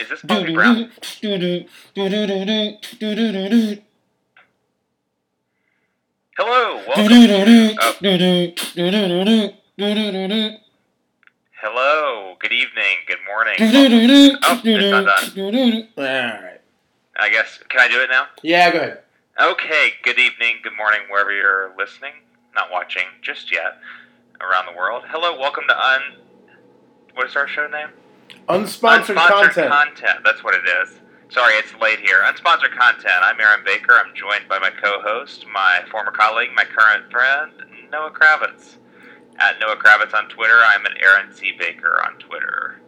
[0.00, 0.92] Is this Bobby Brown?
[6.38, 7.04] Hello, welcome.
[7.80, 7.94] Oh,
[11.62, 13.54] hello, good evening, good morning.
[14.44, 15.30] Oh, it's not done.
[15.96, 16.60] All right.
[17.18, 18.26] I guess, can I do it now?
[18.42, 19.02] Yeah, go ahead.
[19.38, 22.12] Okay, good evening, good morning, wherever you're listening,
[22.54, 23.80] not watching just yet,
[24.40, 25.02] around the world.
[25.08, 26.00] Hello, welcome to Un.
[27.12, 27.88] What is our show name?
[28.48, 29.70] Unsponsored, content.
[29.70, 30.20] content.
[30.24, 31.00] That's what it is.
[31.28, 32.22] Sorry, it's late here.
[32.24, 33.12] Unsponsored content.
[33.20, 33.92] I'm Aaron Baker.
[33.92, 37.52] I'm joined by my co-host, my former colleague, my current friend,
[37.92, 38.76] Noah Kravitz.
[39.38, 40.60] At Noah Kravitz on Twitter.
[40.66, 41.52] I'm at Aaron C.
[41.58, 42.80] Baker on Twitter.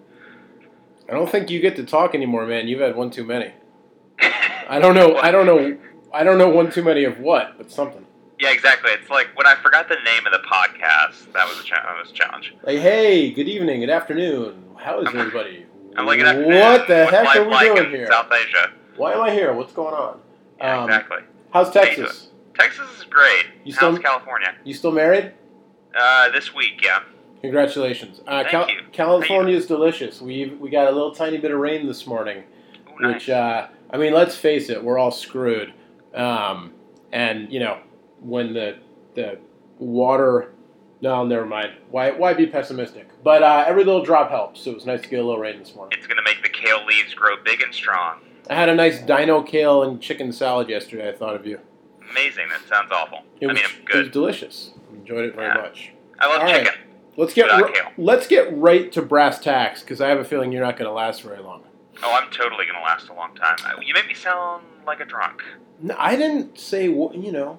[1.10, 2.68] I don't think you get to talk anymore, man.
[2.68, 3.52] You've had one too many.
[4.20, 5.16] I don't know.
[5.18, 5.76] I don't know.
[6.12, 8.04] I don't know one too many of what, but something.
[8.38, 8.90] Yeah, exactly.
[8.92, 11.32] It's like when I forgot the name of the podcast.
[11.32, 12.54] That was a, cha- that was a challenge.
[12.62, 14.64] Like, hey, good evening, good afternoon.
[14.76, 15.66] How is everybody?
[15.96, 18.06] I'm like, what the What's heck are we like doing in here?
[18.06, 18.72] South Asia.
[18.96, 19.52] Why am I here?
[19.52, 20.20] What's going on?
[20.58, 21.18] Yeah, Um, exactly.
[21.52, 22.28] How's Texas?
[22.56, 23.46] Texas is great.
[23.64, 24.54] You How's still- California?
[24.64, 25.32] You still married?
[25.98, 27.00] Uh, this week, yeah.
[27.42, 28.20] Congratulations.
[28.26, 28.80] Uh, Thank Cal- you.
[28.92, 30.20] California is delicious.
[30.20, 32.44] We we got a little tiny bit of rain this morning.
[32.88, 33.14] Ooh, nice.
[33.14, 35.72] which uh, I mean, let's face it, we're all screwed.
[36.18, 36.72] Um,
[37.12, 37.78] and you know,
[38.20, 38.78] when the
[39.14, 39.38] the
[39.78, 40.52] water,
[41.00, 41.72] no, never mind.
[41.90, 43.08] Why why be pessimistic?
[43.22, 44.60] But uh, every little drop helps.
[44.62, 45.96] So it was nice to get a little rain this morning.
[45.98, 48.20] It's gonna make the kale leaves grow big and strong.
[48.50, 51.08] I had a nice dino kale and chicken salad yesterday.
[51.08, 51.60] I thought of you.
[52.10, 52.48] Amazing.
[52.48, 53.18] That sounds awful.
[53.40, 53.96] It I was, good.
[53.96, 54.70] it was delicious.
[54.92, 55.54] Enjoyed it very Yeah.
[55.62, 55.92] much.
[56.18, 56.64] I love all right.
[56.64, 56.80] chicken.
[57.16, 57.92] Let's get kale.
[57.98, 60.92] let's get right to brass tacks because I have a feeling you're not going to
[60.92, 61.62] last very long.
[62.02, 63.56] Oh, I'm totally gonna last a long time.
[63.84, 65.42] You make me sound like a drunk.
[65.80, 67.58] No, I didn't say you know.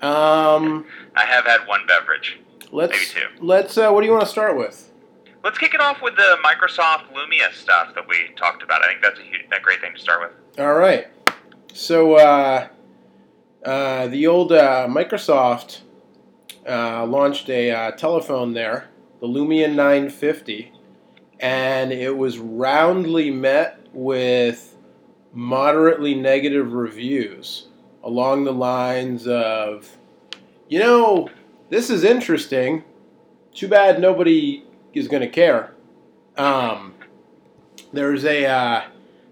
[0.00, 2.38] Um, I have had one beverage.
[2.70, 3.44] let's Maybe two.
[3.44, 3.76] let's.
[3.76, 4.90] Uh, what do you want to start with?
[5.44, 8.82] Let's kick it off with the Microsoft Lumia stuff that we talked about.
[8.82, 10.60] I think that's a, huge, a great thing to start with.
[10.60, 11.06] All right.
[11.72, 12.68] So uh,
[13.64, 15.80] uh, the old uh, Microsoft
[16.68, 18.88] uh, launched a uh, telephone there,
[19.20, 20.72] the Lumia 950,
[21.40, 24.76] and it was roundly met with
[25.32, 27.68] moderately negative reviews
[28.02, 29.96] along the lines of,
[30.68, 31.28] you know,
[31.68, 32.84] this is interesting.
[33.52, 35.74] Too bad nobody is going to care.
[36.36, 36.94] Um,
[37.92, 38.46] there's a.
[38.46, 38.84] Uh,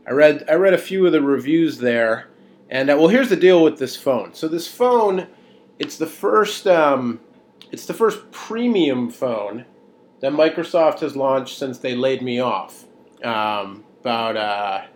[0.07, 2.29] I read I read a few of the reviews there,
[2.71, 4.35] and uh, well, here's the deal with this phone.
[4.35, 5.29] So this phone,
[5.79, 7.21] it's the first um,
[7.71, 9.65] it's the first premium phone
[10.21, 12.85] that Microsoft has launched since they laid me off
[13.23, 14.87] um, about uh,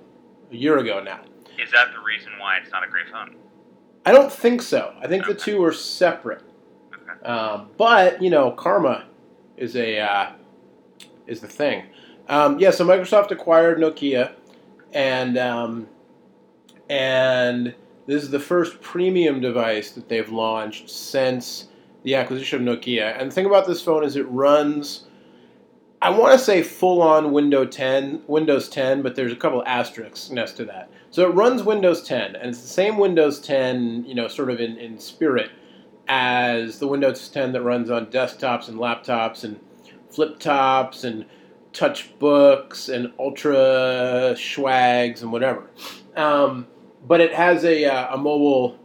[0.50, 1.20] a year ago now.
[1.58, 3.36] Is that the reason why it's not a great phone?
[4.06, 4.94] I don't think so.
[5.00, 6.42] I think the two are separate.
[6.94, 7.26] Okay.
[7.28, 9.04] Um, but you know, karma
[9.56, 10.32] is a uh,
[11.26, 11.84] is the thing.
[12.28, 14.32] Um, yeah, so Microsoft acquired Nokia,
[14.92, 15.88] and um,
[16.88, 17.74] and
[18.06, 21.68] this is the first premium device that they've launched since
[22.02, 23.20] the acquisition of Nokia.
[23.20, 25.04] And the thing about this phone is it runs.
[26.02, 30.30] I want to say full on Windows 10, Windows 10, but there's a couple asterisks
[30.30, 30.90] next to that.
[31.10, 34.60] So it runs Windows 10, and it's the same Windows 10, you know, sort of
[34.60, 35.50] in, in spirit
[36.08, 39.60] as the Windows 10 that runs on desktops and laptops and
[40.08, 41.26] flip tops and
[41.74, 45.68] touch books and ultra schwags and whatever.
[46.16, 46.66] Um,
[47.06, 48.78] but it has a, uh, a mobile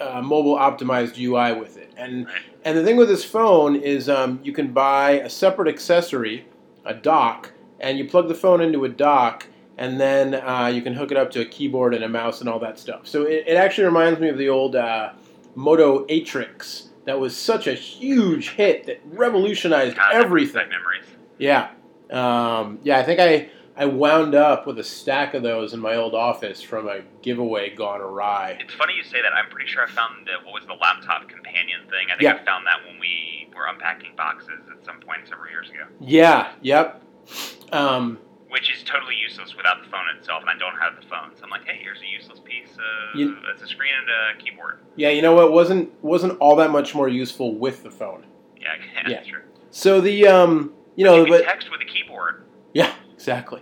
[0.00, 1.92] uh, mobile optimized UI with it.
[1.96, 2.26] And
[2.64, 6.46] and the thing with this phone is um, you can buy a separate accessory,
[6.84, 9.46] a dock, and you plug the phone into a dock,
[9.78, 12.48] and then uh, you can hook it up to a keyboard and a mouse and
[12.48, 13.06] all that stuff.
[13.06, 15.12] So it, it actually reminds me of the old uh,
[15.54, 20.68] Moto Atrix that was such a huge hit that revolutionized God, everything.
[20.68, 21.04] memories.
[21.38, 21.70] Yeah,
[22.10, 22.98] um, yeah.
[22.98, 26.62] I think I I wound up with a stack of those in my old office
[26.62, 28.56] from a giveaway gone awry.
[28.60, 29.32] It's funny you say that.
[29.32, 32.06] I'm pretty sure I found the, what was the laptop companion thing.
[32.08, 32.34] I think Yeah.
[32.40, 33.23] I found that when we
[33.54, 35.84] were unpacking boxes at some point several years ago.
[36.00, 36.52] Yeah.
[36.62, 37.02] Yep.
[37.72, 38.18] Um,
[38.48, 41.30] Which is totally useless without the phone itself, and I don't have the phone.
[41.36, 42.72] So I'm like, hey, here's a useless piece.
[42.74, 44.80] Of, You- it's a screen and a keyboard.
[44.96, 45.10] yeah.
[45.10, 45.52] You know what?
[45.52, 48.24] wasn't wasn't all that much more useful with the phone.
[48.60, 48.68] Yeah,
[49.08, 49.14] Yeah.
[49.16, 49.42] that's true.
[49.70, 52.44] So the um, you know, you can but text with a keyboard.
[52.72, 53.60] yeah, exactly.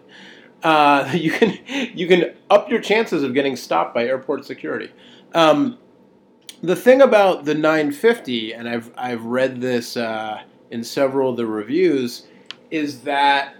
[0.63, 1.59] Uh, you can
[1.95, 4.93] you can up your chances of getting stopped by airport security.
[5.35, 5.79] Um,
[6.63, 11.47] the thing about the 950, and I've I've read this uh, in several of the
[11.47, 12.27] reviews,
[12.71, 13.57] is that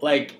[0.00, 0.36] like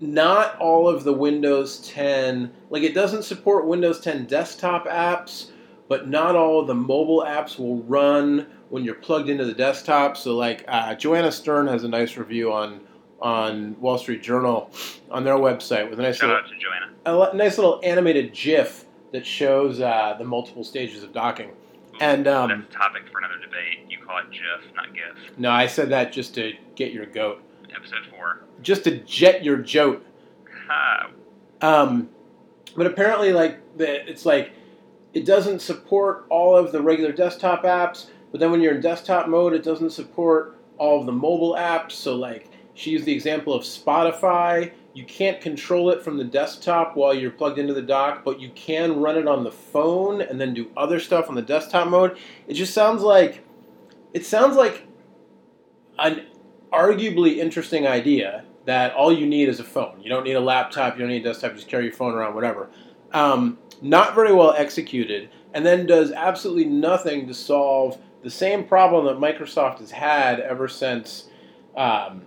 [0.00, 5.52] not all of the Windows 10, like it doesn't support Windows 10 desktop apps,
[5.88, 10.16] but not all of the mobile apps will run when you're plugged into the desktop.
[10.16, 12.80] So, like uh, Joanna Stern has a nice review on
[13.20, 14.70] on Wall Street Journal
[15.10, 17.32] on their website with a nice Shout little out to Joanna.
[17.32, 18.83] a nice little animated GIF
[19.14, 21.52] that shows uh, the multiple stages of docking.
[22.00, 23.86] And, um, that's a topic for another debate.
[23.88, 25.38] You call it GIF, not GIF.
[25.38, 27.40] No, I said that just to get your goat,
[27.72, 28.40] Episode four.
[28.60, 30.04] just to jet your jote.
[30.66, 31.10] Ha.
[31.60, 32.08] Um,
[32.76, 34.50] but apparently, like the, it's like
[35.12, 38.06] it doesn't support all of the regular desktop apps.
[38.32, 41.92] But then when you're in desktop mode, it doesn't support all of the mobile apps.
[41.92, 44.72] So like she used the example of Spotify.
[44.94, 48.50] You can't control it from the desktop while you're plugged into the dock, but you
[48.50, 52.16] can run it on the phone and then do other stuff on the desktop mode.
[52.46, 53.44] It just sounds like
[54.12, 54.86] it sounds like
[55.98, 56.26] an
[56.72, 60.00] arguably interesting idea that all you need is a phone.
[60.00, 62.34] You don't need a laptop, you don't need a desktop, just carry your phone around,
[62.34, 62.70] whatever.
[63.12, 69.04] Um, not very well executed, and then does absolutely nothing to solve the same problem
[69.06, 71.28] that Microsoft has had ever since
[71.76, 72.22] um,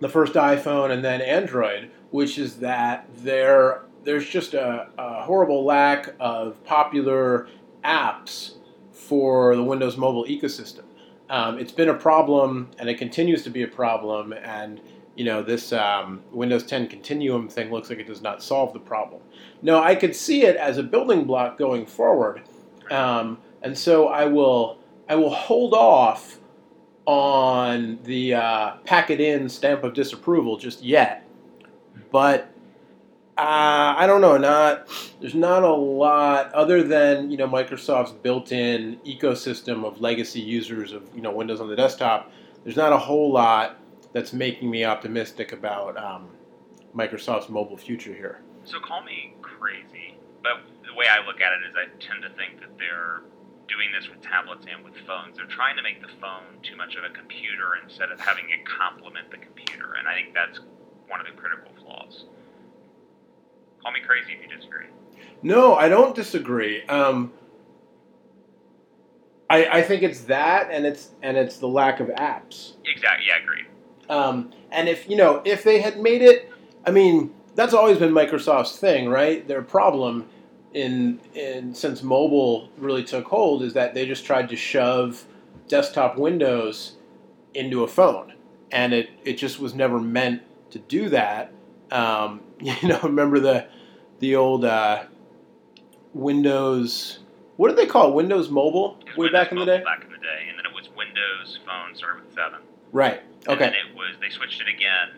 [0.00, 5.64] the first iPhone and then Android, which is that there there's just a, a horrible
[5.64, 7.48] lack of popular
[7.84, 8.54] apps
[8.92, 10.84] for the Windows mobile ecosystem.
[11.28, 14.32] Um, it's been a problem, and it continues to be a problem.
[14.32, 14.80] And
[15.16, 18.80] you know, this um, Windows 10 Continuum thing looks like it does not solve the
[18.80, 19.20] problem.
[19.60, 22.42] No, I could see it as a building block going forward,
[22.90, 26.39] um, and so I will I will hold off
[27.10, 31.26] on the uh, pack it in stamp of disapproval just yet.
[32.12, 32.52] But
[33.36, 34.36] uh, I don't know.
[34.36, 34.88] Not
[35.20, 41.02] there's not a lot other than you know Microsoft's built-in ecosystem of legacy users of
[41.12, 42.30] you know Windows on the desktop.
[42.62, 43.78] There's not a whole lot
[44.12, 46.28] that's making me optimistic about um,
[46.94, 48.40] Microsoft's mobile future here.
[48.64, 52.28] So call me crazy, but the way I look at it is I tend to
[52.36, 53.22] think that they're
[53.70, 55.36] doing this with tablets and with phones.
[55.36, 58.66] They're trying to make the phone too much of a computer instead of having it
[58.66, 60.58] complement the computer, and I think that's
[61.08, 62.26] one of the critical flaws.
[63.82, 64.86] Call me crazy if you disagree.
[65.42, 66.82] No, I don't disagree.
[66.84, 67.32] Um,
[69.48, 72.74] I, I think it's that, and it's and it's the lack of apps.
[72.84, 73.26] Exactly.
[73.26, 73.66] Yeah, agreed.
[74.08, 76.50] Um, and if you know, if they had made it,
[76.86, 79.46] I mean, that's always been Microsoft's thing, right?
[79.46, 80.28] Their problem
[80.74, 85.24] in in since mobile really took hold is that they just tried to shove
[85.68, 86.92] desktop Windows
[87.54, 88.32] into a phone,
[88.70, 91.52] and it it just was never meant to do that.
[91.90, 93.66] Um, you know, remember the
[94.20, 95.04] the old uh,
[96.14, 97.18] Windows.
[97.56, 98.14] What did they call it?
[98.14, 99.82] Windows Mobile way Windows back in the day.
[99.84, 102.60] Back in the day, and then it was Windows Phone started with seven.
[102.92, 103.20] Right.
[103.46, 103.64] And Okay.
[103.66, 105.10] then it was they switched it again,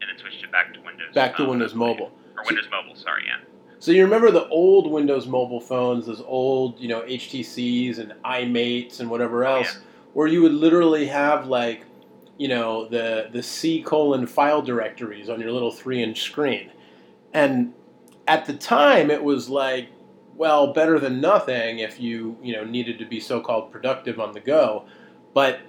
[0.00, 1.14] and then switched it back to Windows.
[1.14, 2.12] Back to Windows Mobile.
[2.36, 2.94] or Windows Mobile.
[2.96, 3.38] Sorry, yeah.
[3.78, 9.00] So you remember the old Windows Mobile phones, those old, you know, HTCs and iMates
[9.00, 9.68] and whatever else,
[10.14, 11.84] where you would literally have like,
[12.38, 16.70] you know, the the C colon file directories on your little three inch screen,
[17.32, 17.72] and
[18.26, 19.88] at the time it was like,
[20.36, 24.32] well, better than nothing if you you know needed to be so called productive on
[24.32, 24.84] the go,
[25.34, 25.60] but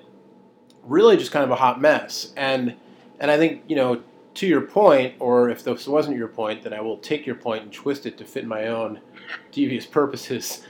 [0.84, 2.76] really just kind of a hot mess, and
[3.20, 4.02] and I think you know
[4.38, 7.64] to your point, or if this wasn't your point, then I will take your point
[7.64, 9.02] and twist it to fit my own
[9.52, 10.64] devious purposes.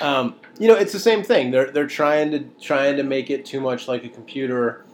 [0.00, 1.50] Um, you know, it's the same thing.
[1.50, 4.84] They're they're trying to trying to make it too much like a computer,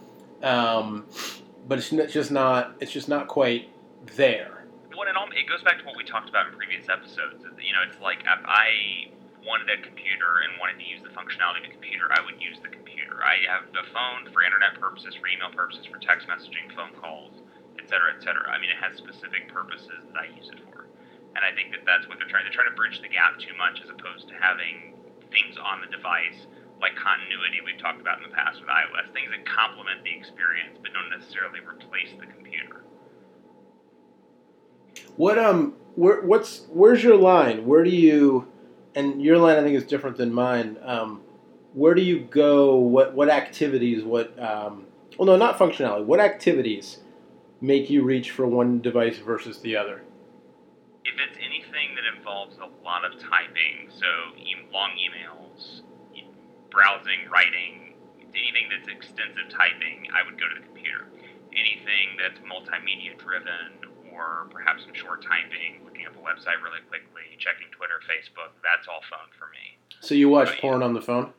[0.43, 1.05] um,
[1.67, 2.75] but it's just not.
[2.79, 3.69] It's just not quite
[4.15, 4.65] there.
[4.95, 7.43] Well, all, it goes back to what we talked about in previous episodes.
[7.59, 9.11] You know, it's like if I
[9.45, 12.59] wanted a computer and wanted to use the functionality of a computer, I would use
[12.61, 13.23] the computer.
[13.23, 17.40] I have a phone for internet purposes, for email purposes, for text messaging, phone calls,
[17.79, 18.49] et cetera, et cetera.
[18.49, 20.87] I mean, it has specific purposes that I use it for.
[21.35, 22.43] And I think that that's what they're trying.
[22.43, 24.99] They're trying to bridge the gap too much as opposed to having
[25.31, 26.47] things on the device
[26.81, 30.77] like continuity we've talked about in the past with iOS, things that complement the experience
[30.81, 32.83] but don't necessarily replace the computer.
[35.15, 37.65] What um, where what's where's your line?
[37.65, 38.47] Where do you,
[38.95, 40.77] and your line I think is different than mine.
[40.81, 41.21] Um,
[41.73, 42.75] where do you go?
[42.75, 44.03] What what activities?
[44.03, 44.87] What um,
[45.17, 46.03] well no, not functionality.
[46.03, 47.00] What activities
[47.61, 50.01] make you reach for one device versus the other?
[51.03, 54.05] if it's anything that involves a lot of typing, so
[54.71, 55.81] long emails,
[56.69, 57.95] browsing, writing,
[58.37, 61.07] anything that's extensive typing, I would go to the computer.
[61.51, 63.81] Anything that's multimedia driven,
[64.13, 68.87] or perhaps some short typing, looking up a website really quickly, checking Twitter, Facebook, that's
[68.87, 69.75] all phone for me.
[70.01, 70.61] So you watch Oh, yeah.
[70.61, 71.33] porn on the phone?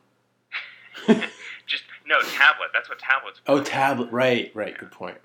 [1.65, 2.69] Just no tablet.
[2.73, 3.39] That's what tablets.
[3.47, 4.11] Oh, tablet.
[4.11, 4.77] Right, right.
[4.77, 5.17] Good point.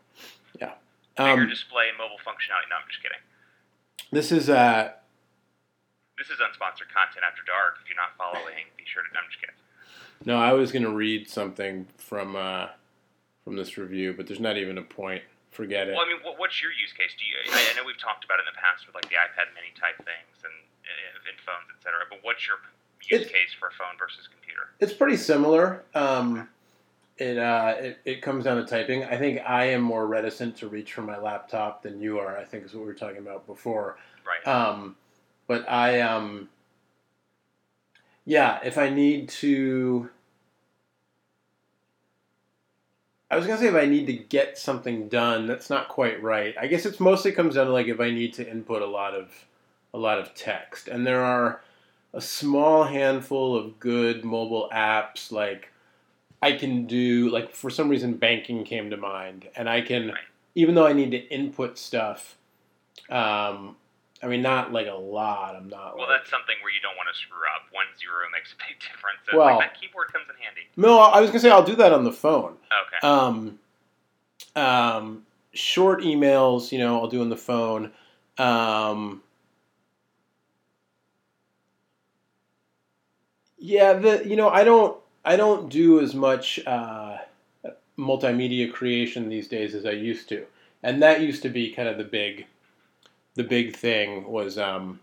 [1.18, 2.70] Bigger Um, display, mobile functionality.
[2.70, 3.18] No, I'm just kidding.
[4.14, 4.92] this is uh,
[6.16, 7.78] This is unsponsored content after dark.
[7.82, 9.08] If you're not following, be sure to.
[9.12, 9.58] No, I'm just kidding.
[10.24, 10.38] no.
[10.38, 12.68] I was gonna read something from uh,
[13.42, 15.22] from this review, but there's not even a point.
[15.50, 15.92] Forget it.
[15.98, 17.10] Well, I mean, what, what's your use case?
[17.18, 17.34] Do you?
[17.50, 19.74] I, I know we've talked about it in the past with like the iPad Mini
[19.74, 20.54] type things and
[21.26, 22.06] in phones, etc.
[22.08, 22.62] But what's your
[23.10, 24.70] use It's- case for a phone versus computer?
[24.78, 25.82] It's pretty similar.
[25.98, 26.48] Um,
[27.18, 29.04] it, uh, it it comes down to typing.
[29.04, 32.36] I think I am more reticent to reach for my laptop than you are.
[32.36, 33.98] I think is what we were talking about before.
[34.26, 34.46] Right.
[34.46, 34.96] Um,
[35.46, 36.48] but I um,
[38.24, 40.10] yeah, if I need to,
[43.30, 46.54] I was gonna say if I need to get something done, that's not quite right.
[46.60, 49.14] I guess it's mostly comes down to like if I need to input a lot
[49.14, 49.46] of
[49.92, 51.62] a lot of text, and there are
[52.12, 55.72] a small handful of good mobile apps like
[56.40, 60.16] I can do like for some reason banking came to mind and I can Right.
[60.54, 62.36] even though I need to input stuff
[63.10, 63.76] um
[64.22, 66.96] I mean not like a lot I'm not well, like that's something where you don't
[66.96, 67.62] want to screw up.
[67.72, 69.18] One zero makes a big difference.
[69.32, 70.62] Well- like that keyboard comes in handy.
[70.76, 73.06] No I was going to say I'll do that on the phone Okay.
[73.06, 73.58] um
[74.56, 77.90] um short emails you know I'll do on the phone
[78.38, 79.22] um
[83.58, 87.18] Yeah, the you know I don't I don't do as much uh,
[87.98, 90.46] multimedia creation these days as I used to,
[90.82, 92.46] and that used to be kind of the big
[93.34, 95.00] the big thing was um,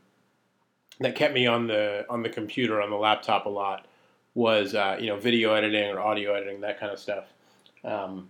[1.00, 3.88] that kept me on the on the computer on the laptop a lot
[4.34, 7.26] was uh, you know video editing or audio editing that kind of stuff.
[7.84, 8.30] Um,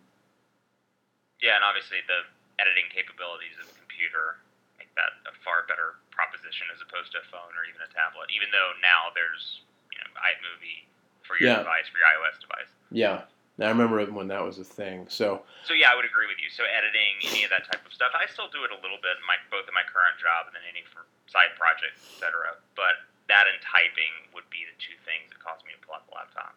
[1.41, 2.25] yeah, and obviously the
[2.61, 4.41] editing capabilities of a computer
[4.77, 8.29] make that a far better proposition as opposed to a phone or even a tablet.
[8.33, 10.89] Even though now there's you know iMovie
[11.27, 11.57] for your Yeah.
[11.59, 12.69] device, for your iOS device.
[12.91, 13.25] yeah,
[13.59, 15.07] I remember when that was a thing.
[15.09, 16.49] So So yeah, I would agree with you.
[16.49, 19.17] So editing, any of that type of stuff, I still do it a little bit,
[19.27, 22.55] my both in my current job and then any for side projects, etc.
[22.75, 26.05] But that and typing would be the two things that cause me to pull out
[26.07, 26.53] the laptop.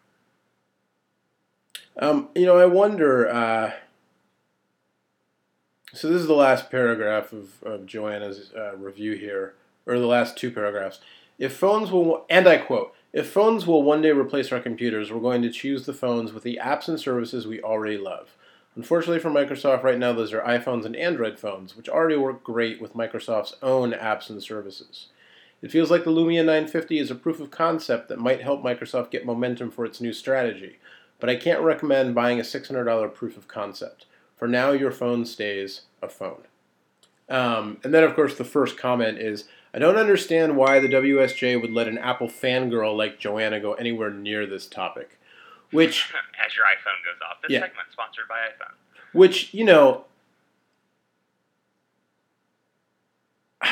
[1.97, 3.27] Um, you know, I wonder.
[3.27, 3.71] Uh,
[5.93, 10.37] so this is the last paragraph of, of Joanna's uh, review here, or the last
[10.37, 10.99] two paragraphs.
[11.39, 15.19] If phones will, and I quote, if phones will one day replace our computers, we're
[15.19, 18.35] going to choose the phones with the apps and services we already love.
[18.75, 22.79] Unfortunately for Microsoft, right now those are iPhones and Android phones, which already work great
[22.81, 25.07] with Microsoft's own apps and services.
[25.61, 29.11] It feels like the Lumia 950 is a proof of concept that might help Microsoft
[29.11, 30.77] get momentum for its new strategy
[31.19, 34.05] but I can't recommend buying a $600 proof of concept.
[34.35, 36.43] For now, your phone stays a phone.
[37.27, 41.61] Um, and then, of course, the first comment is I don't understand why the WSJ
[41.61, 45.17] would let an Apple fangirl like Joanna go anywhere near this topic.
[45.71, 46.11] Which,
[46.45, 47.59] As your iPhone goes off, this Yeah.
[47.61, 48.73] segment sponsored by iPhone.
[49.13, 50.05] which you know,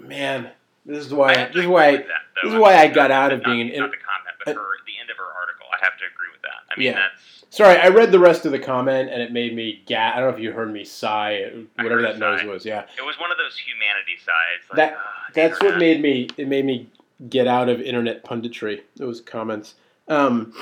[0.00, 0.50] man,
[0.84, 2.06] this is why this is why that,
[2.42, 4.36] this is I why I got not- out of not- being an not the comment,
[4.44, 5.66] but her the end of her article.
[5.72, 6.35] I have to agree with.
[6.76, 6.92] I mean, Yeah.
[6.94, 10.20] that's Sorry, I read the rest of the comment and it made me ga I
[10.20, 12.46] don't know if you heard me sigh, whatever that noise sigh.
[12.46, 12.66] was.
[12.66, 14.68] Yeah, it was one of those humanity sighs.
[14.70, 16.28] Like, That- ah, that's what made me.
[16.36, 16.88] It made me
[17.30, 18.82] get out of internet punditry.
[18.96, 19.74] Those comments.
[20.08, 20.52] Um,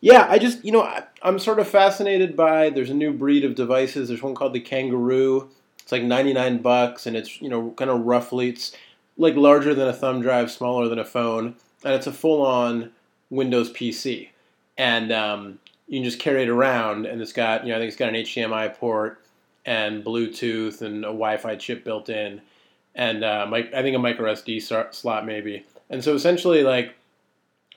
[0.00, 2.70] yeah, I just you know I, I'm sort of fascinated by.
[2.70, 4.08] There's a new breed of devices.
[4.08, 5.50] There's one called the Kangaroo.
[5.82, 8.74] It's like 99 bucks, and it's you know kind of roughly it's
[9.18, 12.90] like larger than a thumb drive, smaller than a phone, and it's a full-on
[13.28, 14.30] Windows PC.
[14.78, 15.58] And um,
[15.90, 18.08] you can just carry it around, and it's got you know I think it's got
[18.08, 19.20] an HDMI port
[19.66, 22.40] and Bluetooth and a Wi-Fi chip built in,
[22.94, 25.66] and uh, mic- I think a micro SD slot maybe.
[25.90, 26.94] And so essentially, like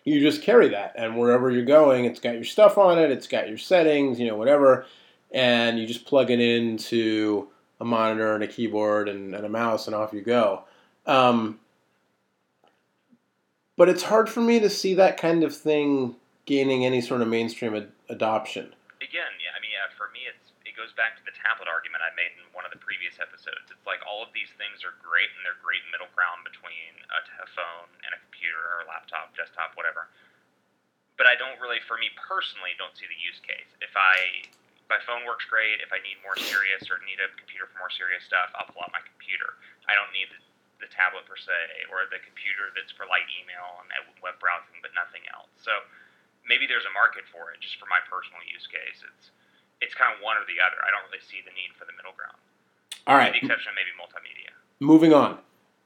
[0.06, 3.28] you just carry that, and wherever you're going, it's got your stuff on it, it's
[3.28, 4.86] got your settings, you know, whatever,
[5.32, 7.48] and you just plug it into
[7.82, 10.64] a monitor and a keyboard and, and a mouse, and off you go.
[11.06, 11.60] Um,
[13.76, 17.28] but it's hard for me to see that kind of thing gaining any sort of
[17.28, 18.76] mainstream ad- adoption.
[19.00, 22.02] again, yeah, I mean, yeah, for me, it's it goes back to the tablet argument
[22.02, 23.70] I made in one of the previous episodes.
[23.70, 27.46] It's like all of these things are great, and they're great middle ground between a,
[27.54, 30.10] phone and a computer or a laptop, desktop, whatever.
[31.14, 33.70] But I don't really, for me personally, don't see the use case.
[33.86, 34.50] If I
[34.90, 37.94] my phone works great, if I need more serious or need a computer for more
[37.94, 39.56] serious stuff, I'll pull out my computer.
[39.88, 40.42] I don't need the,
[40.84, 44.92] the tablet per se, or the computer that's for light email and web browsing, but
[44.98, 45.54] nothing else.
[45.62, 45.72] So
[46.48, 47.62] maybe there's a market for it.
[47.62, 49.32] Just for my personal use case, it's
[49.82, 50.80] it's kind of one or the other.
[50.84, 52.40] I don't really see the need for the middle ground,
[53.08, 54.52] All with the exception of maybe multimedia.
[54.80, 55.40] moving on.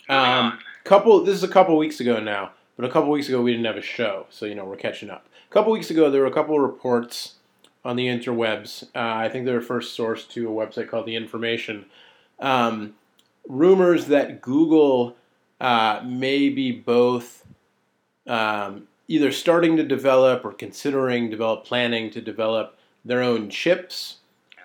[0.09, 1.23] Um, couple.
[1.23, 3.77] This is a couple weeks ago now, but a couple weeks ago we didn't have
[3.77, 5.25] a show, so you know we're catching up.
[5.49, 7.35] A couple weeks ago there were a couple of reports
[7.83, 8.83] on the interwebs.
[8.95, 11.85] Uh, I think they were first sourced to a website called The Information.
[12.39, 12.95] Um,
[13.47, 15.15] rumors that Google
[15.59, 17.45] uh, may be both
[18.27, 24.17] um, either starting to develop or considering develop, planning to develop their own chips,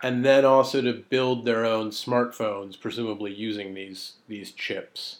[0.02, 5.18] and then also to build their own smartphones, presumably using these these chips.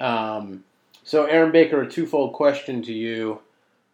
[0.00, 0.64] Um,
[1.04, 3.40] so, Aaron Baker, a twofold question to you.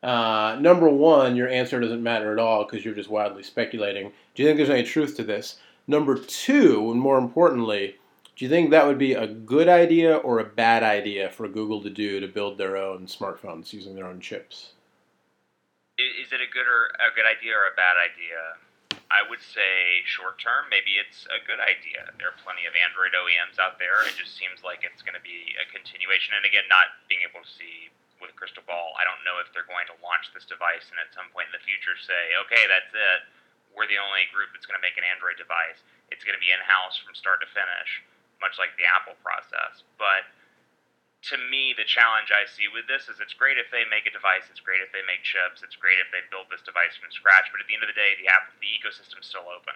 [0.03, 4.13] Uh, number one, your answer doesn't matter at all because you're just wildly speculating.
[4.35, 5.59] Do you think there's any truth to this?
[5.89, 7.97] Number two, and more importantly,
[8.39, 11.83] do you think that would be a good idea or a bad idea for Google
[11.83, 14.79] to do to build their own smartphones using their own chips?
[15.99, 18.39] Is it a good or a good idea or a bad idea?
[19.11, 22.15] I would say short term, maybe it's a good idea.
[22.15, 24.07] There are plenty of Android OEMs out there.
[24.07, 26.39] It just seems like it's going to be a continuation.
[26.39, 27.91] And again, not being able to see
[28.23, 31.03] with a crystal ball, I don't know if they're going to launch this device and
[31.03, 33.21] at some point in the future say, okay, that's it.
[33.75, 35.83] We're the only group that's going to make an Android device.
[36.15, 38.07] It's going to be in house from start to finish,
[38.39, 39.83] much like the Apple process.
[39.99, 40.27] But
[41.31, 44.15] to me, the challenge I see with this is it's great if they make a
[44.15, 47.11] device, it's great if they make chips, it's great if they build this device from
[47.11, 47.51] scratch.
[47.51, 49.75] But at the end of the day, the app, the ecosystem's still open,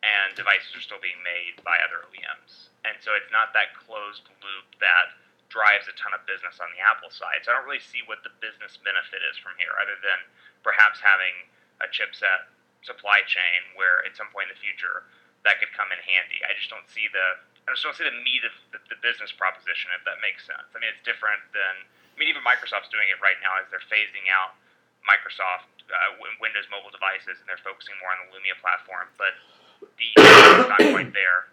[0.00, 4.24] and devices are still being made by other OEMs, and so it's not that closed
[4.40, 5.12] loop that
[5.52, 7.44] drives a ton of business on the Apple side.
[7.44, 10.24] So I don't really see what the business benefit is from here, other than
[10.64, 11.52] perhaps having
[11.84, 12.48] a chipset
[12.80, 15.04] supply chain where at some point in the future
[15.44, 16.40] that could come in handy.
[16.42, 19.30] I just don't see the I just don't see the meat of the, the, business
[19.30, 20.66] proposition, if that makes sense.
[20.74, 23.86] I mean, it's different than, I mean, even Microsoft's doing it right now as they're
[23.86, 24.58] phasing out
[25.06, 29.10] Microsoft uh, Windows mobile devices and they're focusing more on the Lumia platform.
[29.18, 29.34] But
[29.82, 31.50] the is not quite there.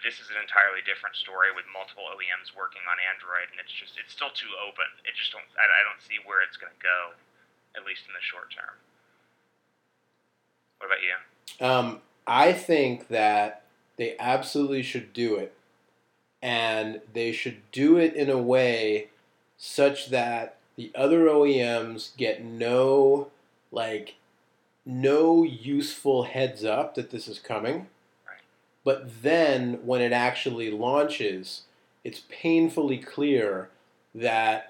[0.00, 4.00] This is an entirely different story with multiple OEMs working on Android, and it's just
[4.00, 4.88] it's still too open.
[5.04, 7.12] It just don't I, I don't see where it's going to go,
[7.76, 8.80] at least in the short term.
[10.80, 11.16] What about you?
[11.60, 11.86] Um,
[12.24, 13.59] I think that
[14.00, 15.52] they absolutely should do it.
[16.40, 19.08] And they should do it in a way
[19.58, 23.28] such that the other OEMs get no,
[23.70, 24.14] like,
[24.86, 27.88] no useful heads up that this is coming.
[28.84, 31.64] But then when it actually launches,
[32.02, 33.68] it's painfully clear
[34.14, 34.69] that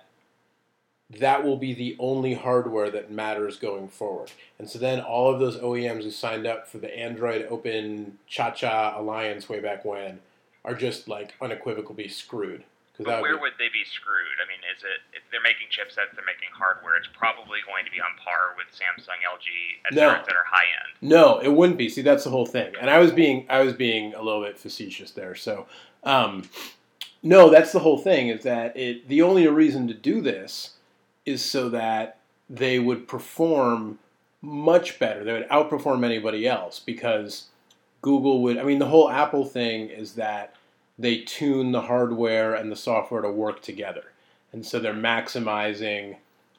[1.18, 4.30] that will be the only hardware that matters going forward.
[4.58, 8.52] And so then all of those OEMs who signed up for the Android Open Cha
[8.52, 10.20] Cha Alliance way back when
[10.64, 12.64] are just like unequivocally screwed.
[13.02, 14.36] But where would they be screwed?
[14.44, 16.96] I mean, is it if they're making chipsets, they're making hardware.
[16.96, 20.10] It's probably going to be on par with Samsung, LG, no.
[20.10, 21.08] that are high end.
[21.10, 21.88] No, it wouldn't be.
[21.88, 22.74] See, that's the whole thing.
[22.78, 25.34] And I was being I was being a little bit facetious there.
[25.34, 25.66] So,
[26.04, 26.42] um,
[27.22, 28.28] no, that's the whole thing.
[28.28, 29.08] Is that it?
[29.08, 30.74] The only reason to do this
[31.26, 33.98] is so that they would perform
[34.42, 35.24] much better.
[35.24, 37.48] They would outperform anybody else because
[38.02, 38.58] Google would.
[38.58, 40.54] I mean, the whole Apple thing is that
[40.98, 44.12] they tune the hardware and the software to work together.
[44.52, 46.16] And so they're maximizing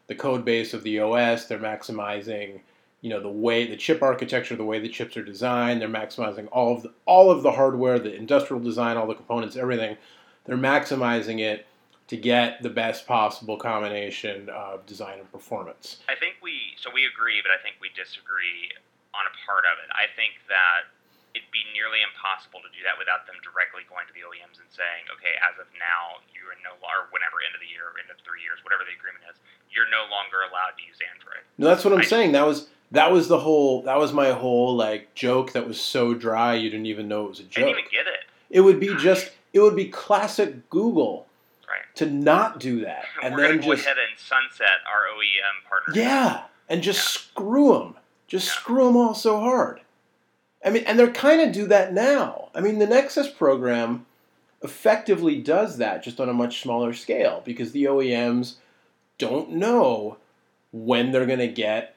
[0.07, 2.61] the code base of the OS, they're maximizing
[3.01, 6.47] you know the way the chip architecture, the way the chips are designed, they're maximizing
[6.51, 9.97] all of the all of the hardware, the industrial design, all the components, everything.
[10.45, 11.65] They're maximizing it
[12.11, 16.03] to get the best possible combination of design and performance.
[16.11, 18.67] I think we so we agree, but I think we disagree
[19.15, 19.87] on a part of it.
[19.95, 20.91] I think that
[21.31, 24.67] it'd be nearly impossible to do that without them directly going to the OEMs and
[24.75, 28.11] saying, okay, as of now, you are no longer, whenever end of the year, end
[28.11, 29.39] of three years, whatever the agreement is,
[29.71, 31.47] you're no longer allowed to use Android.
[31.55, 32.35] No, that's what I'm I saying.
[32.35, 36.11] That was that was the whole that was my whole like joke that was so
[36.11, 37.71] dry you didn't even know it was a joke.
[37.71, 38.27] I didn't even get it.
[38.51, 41.30] It would be just it would be classic Google
[41.95, 45.95] to not do that, and We're then just go ahead and sunset our OEM partners.
[45.95, 47.21] Yeah, and just yeah.
[47.21, 47.95] screw them.
[48.27, 48.53] Just yeah.
[48.53, 49.81] screw them all so hard.
[50.63, 52.49] I mean, and they're kind of do that now.
[52.53, 54.05] I mean, the Nexus program
[54.61, 58.55] effectively does that, just on a much smaller scale, because the OEMs
[59.17, 60.17] don't know
[60.71, 61.95] when they're going to get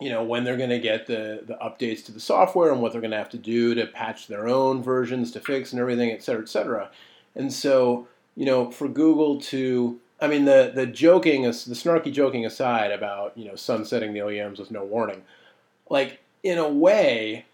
[0.00, 2.90] you know when they're going to get the, the updates to the software and what
[2.92, 6.10] they're going to have to do to patch their own versions to fix and everything
[6.10, 6.90] et cetera et cetera
[7.36, 12.46] and so you know, for Google to, I mean, the the joking, the snarky joking
[12.46, 15.22] aside about you know sunsetting the OEMs with no warning,
[15.90, 17.46] like in a way,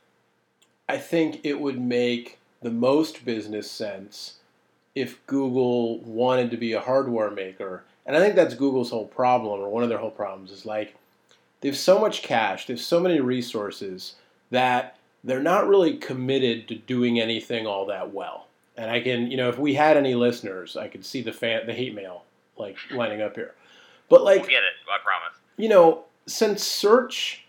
[0.89, 4.35] I think it would make the most business sense
[4.95, 9.61] if Google wanted to be a hardware maker, and I think that's Google's whole problem,
[9.61, 10.97] or one of their whole problems, is like
[11.61, 14.15] they have so much cash, they have so many resources
[14.51, 18.48] that they're not really committed to doing anything all that well
[18.79, 21.67] and I can, you know, if we had any listeners, I could see the fan,
[21.67, 22.25] the hate mail
[22.57, 23.55] like lining up here.
[24.09, 24.73] But like, we'll get it.
[24.91, 25.39] I promise.
[25.57, 27.45] You know, since search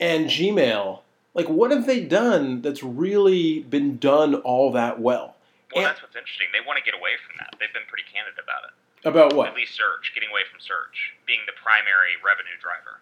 [0.00, 1.00] and Gmail.
[1.34, 5.36] Like, what have they done that's really been done all that well?
[5.74, 6.46] Well, And- that's what's interesting.
[6.52, 7.54] They want to get away from that.
[7.60, 9.08] They've been pretty candid about it.
[9.08, 9.48] About what?
[9.48, 13.00] At least search, getting away from search, being the primary revenue driver.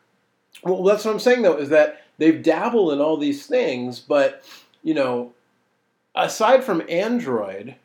[0.62, 4.44] Well, that's what I'm saying though, is that they've dabbled in all these things, but
[4.82, 5.32] you know,
[6.14, 7.76] aside from Android,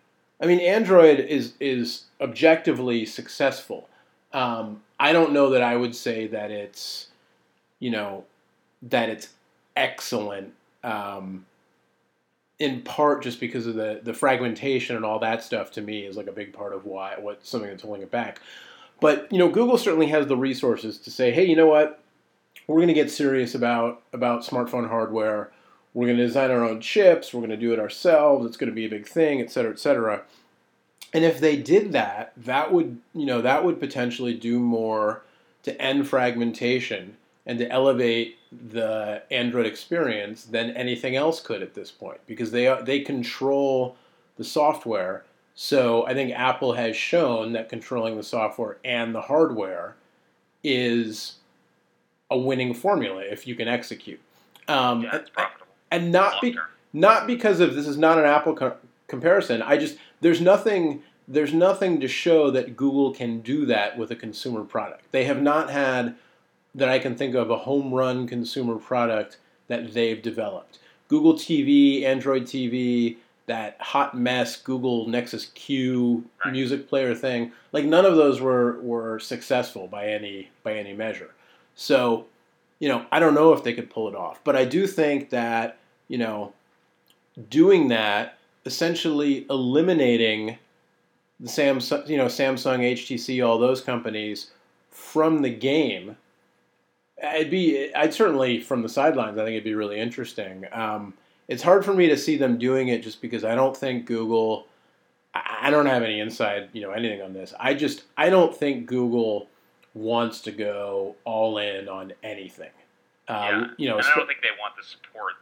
[0.41, 3.89] I mean, Android is is objectively successful.
[4.33, 7.07] Um, I don't know that I would say that it's,
[7.79, 8.25] you know,
[8.83, 9.29] that it's
[9.75, 10.53] excellent.
[10.83, 11.45] Um,
[12.59, 16.17] in part, just because of the the fragmentation and all that stuff, to me is
[16.17, 18.41] like a big part of why what something that's holding it back.
[18.99, 22.01] But you know, Google certainly has the resources to say, hey, you know what,
[22.67, 25.51] we're going to get serious about about smartphone hardware.
[25.93, 27.33] We're going to design our own chips.
[27.33, 28.45] We're going to do it ourselves.
[28.45, 30.23] It's going to be a big thing, et cetera, et cetera.
[31.13, 35.23] And if they did that, that would you know that would potentially do more
[35.63, 41.91] to end fragmentation and to elevate the Android experience than anything else could at this
[41.91, 43.95] point because they are, they control
[44.37, 45.23] the software.
[45.55, 49.95] So I think Apple has shown that controlling the software and the hardware
[50.63, 51.35] is
[52.29, 54.19] a winning formula if you can execute.
[54.67, 55.65] Um, Yeah, it's profitable.
[55.91, 56.57] And not be,
[56.93, 59.61] not because of this is not an Apple co- comparison.
[59.61, 64.15] I just there's nothing there's nothing to show that Google can do that with a
[64.15, 65.05] consumer product.
[65.11, 66.15] They have not had
[66.75, 70.79] that I can think of a home run consumer product that they've developed.
[71.07, 76.51] Google TV, Android TV, that hot mess Google Nexus Q Right.
[76.51, 81.31] music player thing, like none of those were were successful by any by any measure.
[81.73, 82.27] So,
[82.79, 85.31] you know, I don't know if they could pull it off, but I do think
[85.31, 85.78] that,
[86.09, 86.51] you know,
[87.49, 90.57] doing that essentially eliminating
[91.39, 94.51] the Samsung, you know, Samsung, HTC, all those companies
[94.91, 96.17] from the game.
[97.23, 99.37] I'd be, I'd certainly from the sidelines.
[99.37, 100.65] I think it'd be really interesting.
[100.71, 101.13] Um,
[101.47, 104.67] it's hard for me to see them doing it just because I don't think Google.
[105.33, 107.53] I I don't have any inside, you know, anything on this.
[107.59, 109.49] I just, I don't think Google
[109.93, 112.71] wants to go all in on anything.
[113.27, 113.49] yeah.
[113.49, 115.33] Um, you know, and I don't think they want the support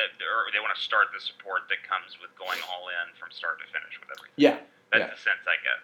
[0.00, 3.28] that, or they want to start the support that comes with going all in from
[3.28, 4.40] start to finish with everything.
[4.40, 4.56] yeah.
[4.90, 5.14] That's yeah.
[5.14, 5.78] the sense I get.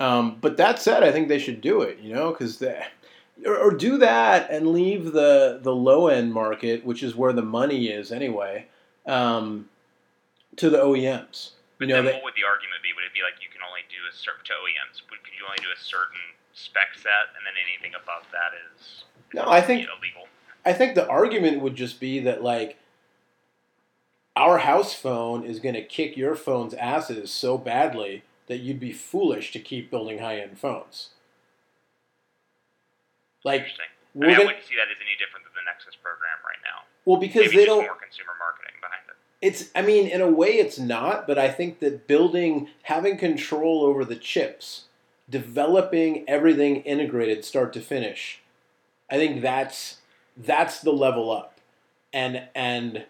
[0.00, 2.62] Um, but that said, I think they should do it, you know, because
[3.44, 7.42] or, or do that and leave the the low end market, which is where the
[7.42, 8.66] money is anyway,
[9.06, 9.68] um,
[10.56, 11.52] to the OEMs.
[11.80, 12.90] You know, then they, what would the argument be?
[12.94, 15.02] Would it be like you can only do a certain to OEMs?
[15.10, 16.22] Would, could you only do a certain
[16.54, 19.04] spec set, and then anything above that is
[19.34, 20.26] no, I think illegal?
[20.64, 22.78] I think the argument would just be that like
[24.38, 28.92] our house phone is going to kick your phone's asses so badly that you'd be
[28.92, 31.10] foolish to keep building high end phones.
[33.44, 33.86] Like Interesting.
[34.14, 36.84] I mean, I wouldn't see that as any different than the Nexus program right now.
[37.04, 39.16] well because Maybe they don't more consumer marketing behind it.
[39.40, 43.84] It's, I mean, in a way it's not, but I think that building, having control
[43.84, 44.84] over the chips,
[45.28, 48.40] developing everything integrated start to finish,
[49.10, 49.98] I think that's,
[50.36, 51.60] that's the level up.
[52.12, 53.04] And, and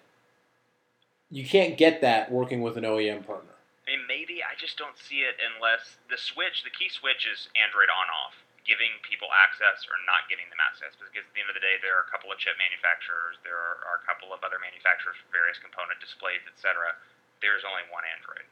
[1.31, 3.53] you can't get that working with an OEM partner.
[3.85, 7.49] I mean, maybe I just don't see it unless the switch, the key switch is
[7.57, 8.37] Android on off,
[8.69, 10.93] giving people access or not giving them access.
[10.93, 13.57] Because at the end of the day, there are a couple of chip manufacturers, there
[13.57, 16.97] are, are a couple of other manufacturers for various component displays, etc.
[17.41, 18.45] There's only one Android.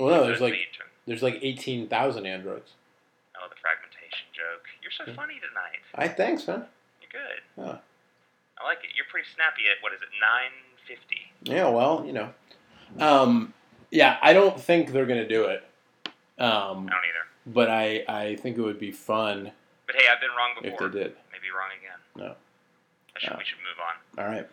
[0.00, 0.56] Well, no, there's like,
[1.04, 1.88] there's like 18,000
[2.24, 2.72] Androids.
[3.36, 4.64] Oh, the fragmentation joke.
[4.80, 5.84] You're so funny tonight.
[5.92, 6.64] I thanks, huh?
[7.02, 7.40] You're good.
[7.60, 7.78] Huh.
[8.56, 8.96] I like it.
[8.96, 10.08] You're pretty snappy at what is it,
[10.88, 11.16] 950?
[11.42, 12.30] Yeah, well, you know.
[12.98, 13.52] Um,
[13.90, 15.62] yeah, I don't think they're going to do it.
[16.38, 17.26] Um, I don't either.
[17.46, 19.50] but I, I think it would be fun
[19.86, 20.86] But hey, I've been wrong before.
[20.86, 21.12] if they did.
[21.32, 21.98] Maybe wrong again.
[22.28, 22.34] No.
[23.16, 23.36] I should, No.
[23.38, 23.78] We should move
[24.18, 24.24] on.
[24.24, 24.48] All right.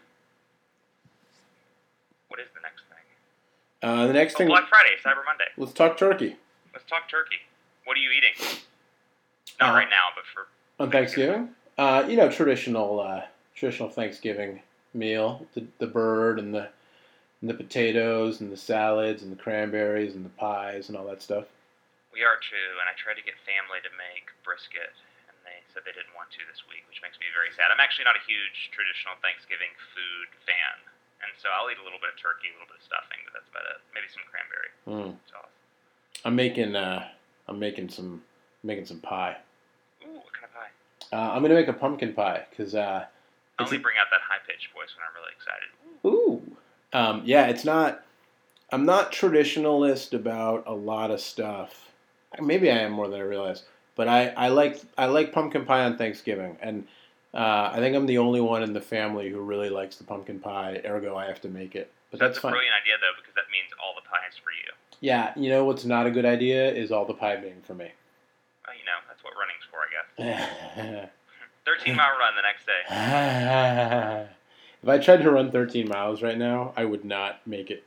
[2.30, 3.88] What is the next thing?
[3.90, 5.46] Uh, the next Oh, thing, Black Friday, Cyber Monday.
[5.58, 6.36] let's talk turkey
[6.74, 7.38] Let's talk turkey.
[7.86, 8.34] What are you eating?
[9.62, 10.48] Not Uh, right now, but for
[10.84, 11.50] on Thanksgiving.
[11.78, 13.22] Uh, you know, traditional uh,
[13.54, 14.62] traditional Thanksgiving
[14.96, 16.70] meal: the, the bird and the
[17.42, 21.22] and the potatoes and the salads and the cranberries and the pies and all that
[21.22, 21.46] stuff.
[22.16, 22.70] we are too.
[22.80, 24.96] And I tried to get family to make brisket,
[25.28, 27.70] and they said they didn't want to this week, which makes me very sad.
[27.70, 30.76] I'm actually not a huge traditional Thanksgiving food fan,
[31.22, 33.36] and so I'll eat a little bit of turkey, a little bit of stuffing, but
[33.36, 33.84] that's about it.
[33.94, 35.14] Maybe some cranberry Mm.
[35.30, 35.52] sauce.
[36.24, 37.04] I'm making uh,
[37.52, 38.24] I'm making some
[38.64, 39.38] making some pie.
[40.08, 40.72] Ooh, what kind of pie?
[41.12, 43.06] Uh, I'm gonna make a pumpkin pie because uh,
[43.58, 45.70] I It's only a- bring out that high pitched voice when I'm really excited.
[46.06, 46.58] Ooh.
[46.94, 48.04] Um, yeah, it's not.
[48.72, 51.92] I'm not traditionalist about a lot of stuff.
[52.42, 53.64] Maybe I am more than I realize.
[53.96, 56.88] But I, I like I like pumpkin pie on Thanksgiving, and
[57.34, 60.40] Uh, I think I'm the only one in the family who really likes the pumpkin
[60.40, 60.82] pie.
[60.86, 61.92] Ergo, I have to make it.
[62.12, 62.52] But That's, that's a fine.
[62.54, 64.72] brilliant idea though, because that means all the pies for you.
[65.02, 67.92] Yeah, you know what's not a good idea is all the pie being for me.
[68.66, 71.10] Well, you know, that's what running's for, I guess.
[71.66, 72.82] 13 mile run the next day.
[74.84, 77.84] if I tried to run 13 miles right now, I would not make it.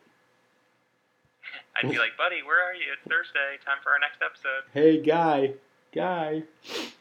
[1.77, 2.87] I'd be like, buddy, where are you?
[2.93, 3.63] It's Thursday.
[3.65, 4.67] Time for our next episode.
[4.75, 5.53] Hey, guy,
[5.95, 6.43] guy.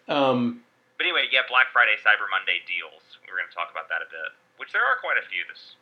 [0.08, 0.62] Um,
[0.98, 3.02] But anyway, yeah, Black Friday, Cyber Monday deals.
[3.26, 5.42] We are going to talk about that a bit, which there are quite a few
[5.50, 5.76] this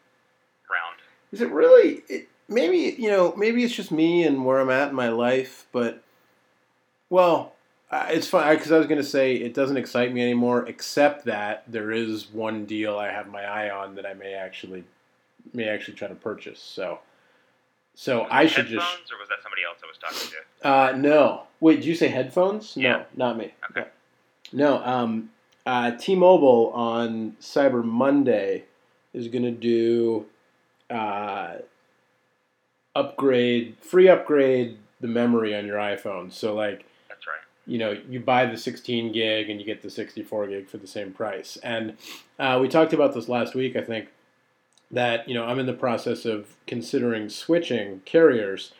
[0.71, 1.01] round.
[1.33, 2.03] is it really?
[2.07, 3.35] It, maybe you know.
[3.35, 5.67] Maybe it's just me and where I'm at in my life.
[5.73, 6.01] But
[7.09, 7.54] well,
[7.91, 10.67] uh, it's fine because I was going to say it doesn't excite me anymore.
[10.67, 14.83] Except that there is one deal I have my eye on that I may actually
[15.53, 16.59] may actually try to purchase.
[16.59, 16.99] So.
[17.97, 18.85] So Was I should just.
[18.85, 20.29] headphones, or was that somebody else I was talking
[20.61, 20.67] to?
[20.67, 21.43] Uh, no.
[21.61, 22.75] Wait, did you say headphones?
[22.75, 23.03] Yeah.
[23.15, 23.53] No, not me.
[23.71, 23.87] Okay.
[24.51, 24.83] No.
[24.83, 25.29] Um,
[25.65, 28.65] uh, T-Mobile on Cyber Monday
[29.13, 30.25] is going to do
[30.89, 31.53] uh,
[32.95, 36.33] upgrade, free upgrade the memory on your iPhone.
[36.33, 36.85] So like.
[37.67, 40.87] You know, you buy the 16 gig and you get the 64 gig for the
[40.87, 41.57] same price.
[41.63, 41.97] And
[42.37, 44.09] uh, we talked about this last week, I think,
[44.91, 48.73] that, you know, I'm in the process of considering switching carriers.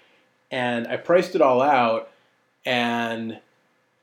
[0.52, 2.12] And I priced it all out.
[2.66, 3.40] And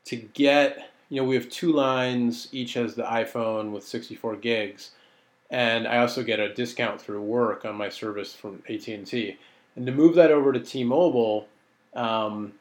[0.06, 4.90] to get, you know, we have two lines, each has the iPhone with 64 gigs.
[5.48, 9.36] And I also get a discount through work on my service from AT&T.
[9.76, 11.46] And to move that over to T-Mobile,
[11.94, 12.54] um,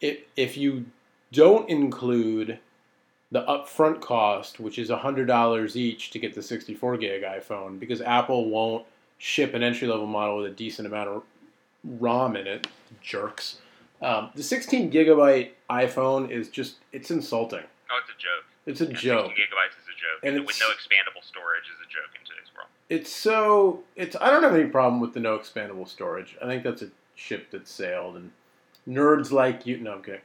[0.00, 0.86] if, if you
[1.34, 2.58] don't include
[3.30, 8.48] the upfront cost, which is $100 each to get the 64 gig iPhone, because Apple
[8.48, 8.86] won't
[9.18, 11.22] ship an entry level model with a decent amount of
[11.82, 12.68] ROM in it,
[13.02, 13.58] jerks.
[14.00, 17.64] Um, the 16 gigabyte iPhone is just, it's insulting.
[17.90, 18.44] Oh, it's a joke.
[18.66, 19.26] It's a Yeah, joke.
[19.26, 20.20] 16 gigabytes is a joke.
[20.22, 22.68] And And with no expandable storage is a joke in today's world.
[22.88, 26.36] It's so, it's, I don't have any problem with the no expandable storage.
[26.42, 28.30] I think that's a ship that's sailed and
[28.88, 30.20] nerds like you, no, I'm kidding.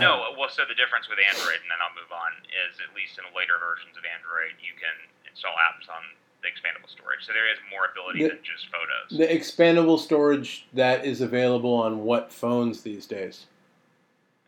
[0.00, 0.38] No, uh-huh.
[0.38, 3.26] well, so the difference with Android, and then I'll move on, is at least in
[3.34, 4.94] later versions of Android, you can
[5.28, 6.02] install apps on
[6.42, 7.26] the expandable storage.
[7.26, 9.16] So there is more ability The- than just photos.
[9.16, 13.46] The expandable storage that is available on what phones these days?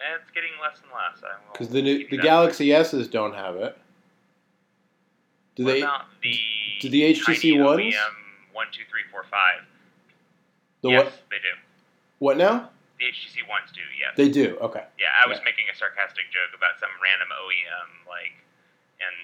[0.00, 1.22] And it's getting less and less.
[1.52, 3.78] Because the new, the Galaxy S's don't have it.
[5.54, 5.80] Do what they?
[5.80, 6.38] the
[6.80, 7.94] do the HTC ones?
[8.52, 9.61] One, two, three, four, five?
[10.83, 11.12] The yes, what?
[11.30, 11.54] they do.
[12.18, 12.70] What now?
[12.98, 13.83] The HTC ones do.
[13.98, 14.14] Yes.
[14.14, 14.57] They do.
[14.62, 14.85] Okay.
[14.98, 15.50] yeah, I was yeah.
[15.50, 18.38] making a sarcastic joke about some random OEM like
[19.02, 19.14] in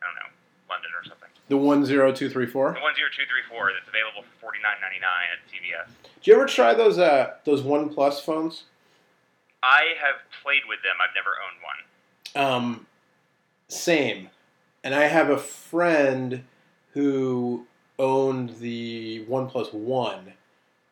[0.00, 0.30] I don't know
[0.72, 1.28] London or something.
[1.48, 2.72] The one zero two three four.
[2.72, 5.92] The one zero two three four that's available for forty nine ninety nine at CVS.
[6.22, 8.64] Do you ever try those uh those OnePlus phones?
[9.62, 10.96] I have played with them.
[10.96, 11.80] I've never owned one.
[12.34, 12.86] Um,
[13.68, 14.30] same.
[14.82, 16.44] And I have a friend
[16.92, 17.66] who
[17.98, 20.32] owned the OnePlus One,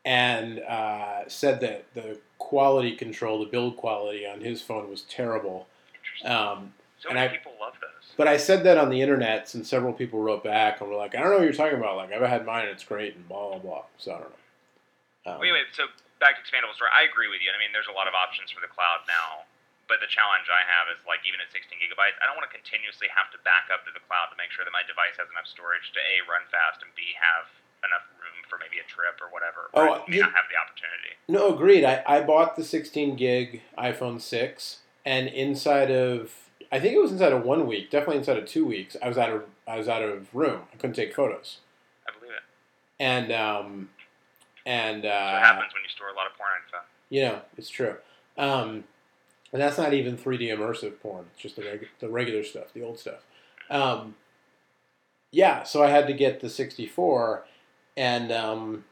[0.09, 5.69] and uh, said that the quality control, the build quality on his phone was terrible.
[6.25, 8.17] Um, so and many I- people love those.
[8.17, 11.13] but I said that on the internet, and several people wrote back and were like,
[11.15, 12.01] "I don't know what you're talking about.
[12.01, 14.43] Like, I've had mine, and it's great, and blah blah blah." So I don't know.
[15.29, 15.69] Um, Wait, wait.
[15.77, 15.93] So
[16.25, 16.97] back to expandable storage.
[16.97, 17.53] I agree with you.
[17.53, 19.45] I mean, there's a lot of options for the cloud now.
[19.93, 22.53] But the challenge I have is like even at 16 gigabytes, I don't want to
[22.53, 25.29] continuously have to back up to the cloud to make sure that my device has
[25.33, 27.49] enough storage to a run fast and b have
[27.85, 29.71] enough room for maybe a trip or whatever.
[29.75, 31.15] Oh, I may you- not have the opportunity.
[31.29, 31.85] No, agreed.
[31.85, 36.33] I, I bought the 16 gig iPhone 6, and inside of
[36.73, 39.19] I think it was inside of one week, definitely inside of two weeks, I was
[39.19, 40.63] out of I was out of room.
[40.73, 41.59] I couldn't take photos,
[42.07, 42.43] I believe it.
[42.99, 43.91] and um,
[44.67, 46.79] and That's what uh, happens when you store a lot of porn info.
[47.11, 47.97] you know it's true.
[48.39, 48.85] Um,
[49.53, 52.83] and that's not even 3D immersive porn; it's just the reg- the regular stuff, the
[52.83, 53.21] old stuff.
[53.71, 54.15] Um,
[55.31, 57.45] yeah, so I had to get the 64,
[57.99, 58.85] and um,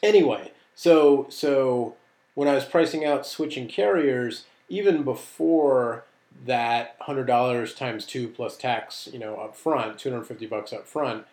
[0.00, 1.96] anyway, so so
[2.36, 6.04] when I was pricing out switching carriers, even before
[6.46, 10.72] that hundred dollars times two plus tax, you know, up front, two hundred fifty bucks
[10.72, 11.26] up front,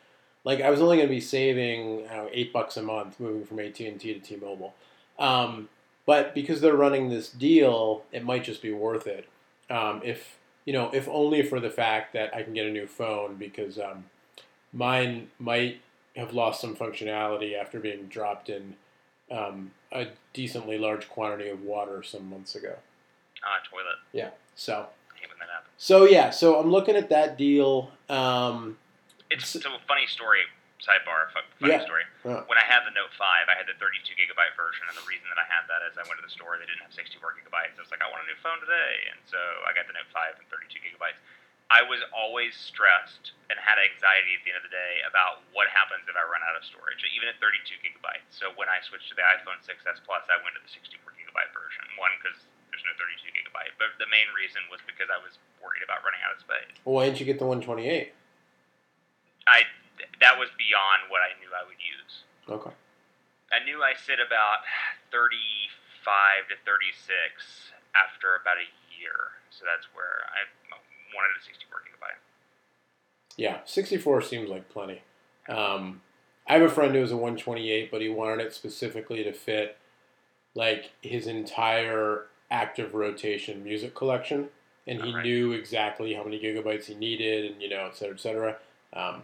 [0.44, 3.60] like I was only going to be saving know, eight bucks a month moving from
[3.60, 4.74] AT and T to T-Mobile.
[5.20, 5.70] Um,
[6.08, 9.30] but because they're running this deal, it might just be worth it.
[9.70, 12.88] Um, if you know, if only for the fact that I can get a new
[12.88, 14.06] phone because um,
[14.74, 15.80] mine might
[16.16, 18.76] have lost some functionality after being dropped in
[19.32, 22.76] um, a decently large quantity of water some months ago.
[23.44, 23.98] Ah, toilet.
[24.12, 24.36] Yeah.
[24.56, 25.72] So, hate when that happens.
[25.78, 27.92] so yeah, so I'm looking at that deal.
[28.10, 28.78] Um,
[29.32, 30.44] It's so a funny story.
[30.84, 31.30] Sidebar,
[31.62, 31.86] funny Yeah.
[31.86, 32.04] story.
[32.26, 32.42] Yeah.
[32.50, 35.30] When I had the Note 5, I had the 32 gigabyte version, and the reason
[35.30, 37.78] that I had that is I went to the store, they didn't have 64 gigabytes.
[37.78, 40.10] I was like, I want a new phone today, and so I got the Note
[40.12, 41.22] 5 and 32 gigabytes.
[41.72, 45.72] I was always stressed and had anxiety at the end of the day about what
[45.72, 48.28] happens if I run out of storage, even at 32 gigabytes.
[48.28, 51.52] So when I switched to the iPhone 6s Plus, I went to the 64 gigabyte
[51.56, 51.88] version.
[51.96, 52.44] One, because
[52.76, 56.20] there's no 32 gigabyte, but the main reason was because I was worried about running
[56.28, 56.76] out of space.
[56.84, 58.12] Well, why didn't you get the 128?
[59.48, 59.64] I
[60.20, 62.14] that was beyond what I knew I would use.
[62.52, 62.76] Okay.
[63.52, 64.68] I knew I sit about
[65.12, 70.48] 35 to 36 after about a year, so that's where I
[71.16, 72.20] wanted a 64 gigabyte.
[73.38, 75.02] Yeah, 64 seems like plenty.
[75.48, 76.02] Um,
[76.48, 79.78] I have a friend who has a 128, but he wanted it specifically to fit
[80.54, 84.50] like his entire active rotation music collection,
[84.86, 85.26] and he Alright.
[85.26, 88.58] knew exactly how many gigabytes he needed, and you know, et cetera, et cetera.
[88.94, 89.24] Um,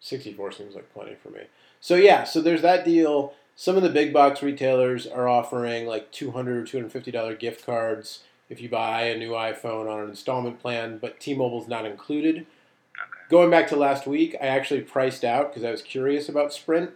[0.00, 1.42] 64 seems like plenty for me.
[1.80, 3.34] So yeah, so there's that deal.
[3.54, 8.20] Some of the big box retailers are offering like 200 or 250 dollar gift cards
[8.48, 12.36] if you buy a new iPhone on an installment plan, but T-Mobile's not included.
[12.36, 12.46] Okay.
[13.28, 16.90] Going back to last week, I actually priced out because I was curious about Sprint.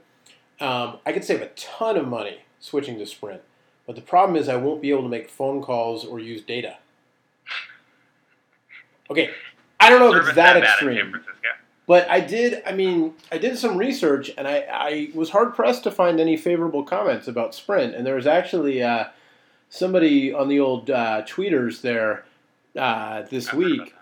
[0.61, 3.41] Um, I could save a ton of money switching to Sprint,
[3.87, 6.77] but the problem is I won't be able to make phone calls or use data.
[9.11, 9.31] Okay,
[9.81, 11.21] I don't know if it's that San extreme,
[11.87, 12.63] but I did.
[12.65, 16.37] I mean, I did some research, and I, I was hard pressed to find any
[16.37, 17.97] favorable comments about Sprint.
[17.97, 19.07] And there was actually uh,
[19.71, 22.25] somebody on the old uh, tweeters there
[22.77, 23.95] uh, this I've heard about week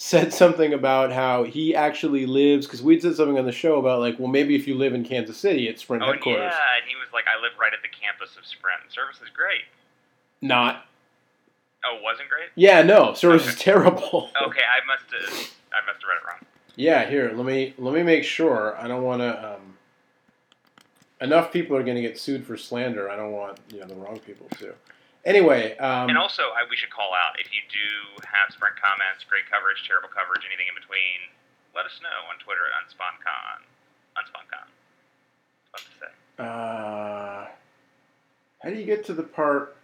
[0.00, 4.00] said something about how he actually lives because we said something on the show about
[4.00, 6.02] like, well, maybe if you live in Kansas City, it's Sprint.
[6.02, 6.40] Oh headquarters.
[6.40, 8.80] yeah, and he was like, "I live right at the campus of Sprint.
[8.88, 9.60] The service is great."
[10.40, 10.86] Not.
[11.84, 12.48] Oh, it wasn't great.
[12.54, 14.30] Yeah, no, service is terrible.
[14.42, 16.46] Okay, I must have I must have read it wrong.
[16.76, 18.74] Yeah, here let me let me make sure.
[18.80, 19.54] I don't want to.
[19.54, 19.76] Um,
[21.20, 23.10] enough people are going to get sued for slander.
[23.10, 24.72] I don't want you know the wrong people to.
[25.24, 27.88] Anyway, um, And also, I, we should call out if you do
[28.24, 31.28] have Sprint comments, great coverage, terrible coverage, anything in between.
[31.76, 33.60] Let us know on Twitter at UnsponCon.
[34.16, 34.66] UnsponCon.
[35.70, 36.12] Fun to say.
[36.40, 37.46] uh,
[38.64, 39.76] how do you get to the part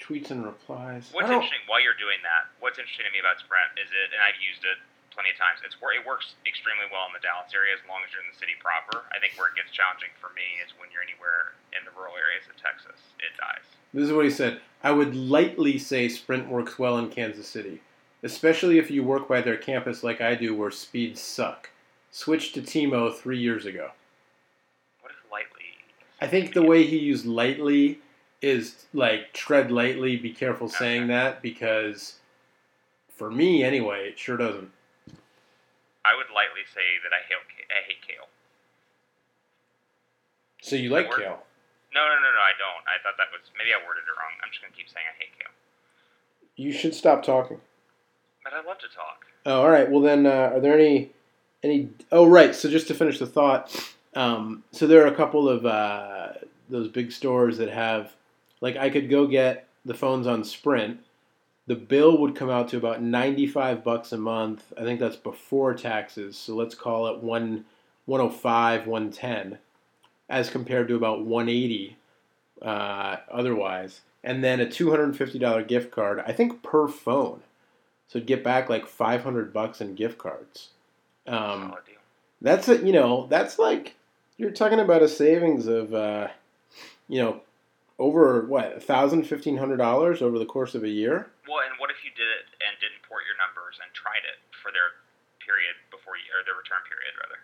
[0.00, 1.12] tweets and replies?
[1.12, 2.48] What's interesting while you're doing that?
[2.64, 4.80] What's interesting to me about Sprint is it, and I've used it
[5.20, 5.60] plenty of times.
[5.60, 8.32] It's where it works extremely well in the Dallas area as long as you're in
[8.32, 9.04] the city proper.
[9.12, 12.16] I think where it gets challenging for me is when you're anywhere in the rural
[12.16, 12.96] areas of Texas.
[13.20, 13.60] It dies.
[13.92, 14.64] This is what he said.
[14.80, 17.84] I would lightly say Sprint works well in Kansas City,
[18.24, 21.68] especially if you work by their campus like I do, where speeds suck.
[22.08, 23.92] Switched to T-Mo three years ago.
[25.04, 25.68] What is lightly?
[26.16, 28.00] I think the way he used lightly
[28.40, 32.16] is like tread lightly, be careful saying that because
[33.12, 34.70] for me anyway, it sure doesn't.
[36.04, 38.28] I would lightly say that I hate I hate kale.
[40.62, 41.24] So you like Word.
[41.24, 41.40] kale.
[41.92, 42.42] No, no, no, no.
[42.42, 42.84] I don't.
[42.86, 44.32] I thought that was maybe I worded it wrong.
[44.40, 45.52] I'm just gonna keep saying I hate kale.
[46.56, 47.60] You should stop talking.
[48.44, 49.26] But I love to talk.
[49.46, 49.90] Oh, all right.
[49.90, 51.10] Well, then, uh, are there any,
[51.62, 51.90] any?
[52.12, 52.54] Oh, right.
[52.54, 53.74] So just to finish the thought,
[54.14, 56.32] um, so there are a couple of uh,
[56.68, 58.12] those big stores that have,
[58.60, 61.00] like, I could go get the phones on Sprint.
[61.70, 64.72] The bill would come out to about ninety-five bucks a month.
[64.76, 66.36] I think that's before taxes.
[66.36, 67.64] So let's call it one,
[68.06, 69.58] one hundred five, one ten,
[70.28, 71.96] as compared to about one eighty,
[72.60, 74.00] uh, otherwise.
[74.24, 76.24] And then a two hundred and fifty dollar gift card.
[76.26, 77.42] I think per phone.
[78.08, 80.70] So it'd get back like 500 bucks in gift cards.
[81.28, 81.76] Um,
[82.42, 83.94] that's a, you know, that's like
[84.38, 86.26] you're talking about a savings of, uh,
[87.06, 87.42] you know,
[88.00, 91.28] over what a thousand, fifteen hundred dollars over the course of a year.
[91.44, 94.40] Well, and what if you did it and didn't port your numbers and tried it
[94.56, 95.04] for their
[95.44, 97.40] period before you, or their return period rather?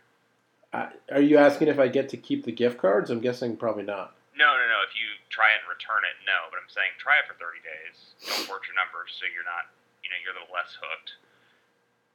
[0.73, 3.13] Uh, are you asking if I get to keep the gift cards?
[3.13, 4.17] I'm guessing probably not.
[4.33, 4.81] No, no, no.
[4.85, 6.49] If you try it and return it, no.
[6.49, 7.97] But I'm saying try it for 30 days.
[8.25, 9.73] Don't port your numbers so you're not,
[10.05, 11.17] you know, you're a little less hooked,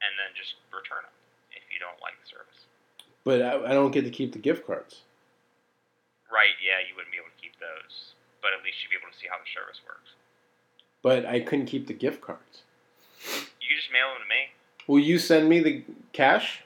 [0.02, 1.16] and then just return them
[1.54, 2.70] if you don't like the service.
[3.26, 5.02] But I, I don't get to keep the gift cards.
[6.30, 6.54] Right?
[6.62, 8.11] Yeah, you wouldn't be able to keep those,
[8.42, 10.12] but at least you'd be able to see how the service works.
[11.00, 12.62] But I couldn't keep the gift cards.
[13.24, 14.50] You can just mail them to me.
[14.86, 16.62] Will you send me the cash?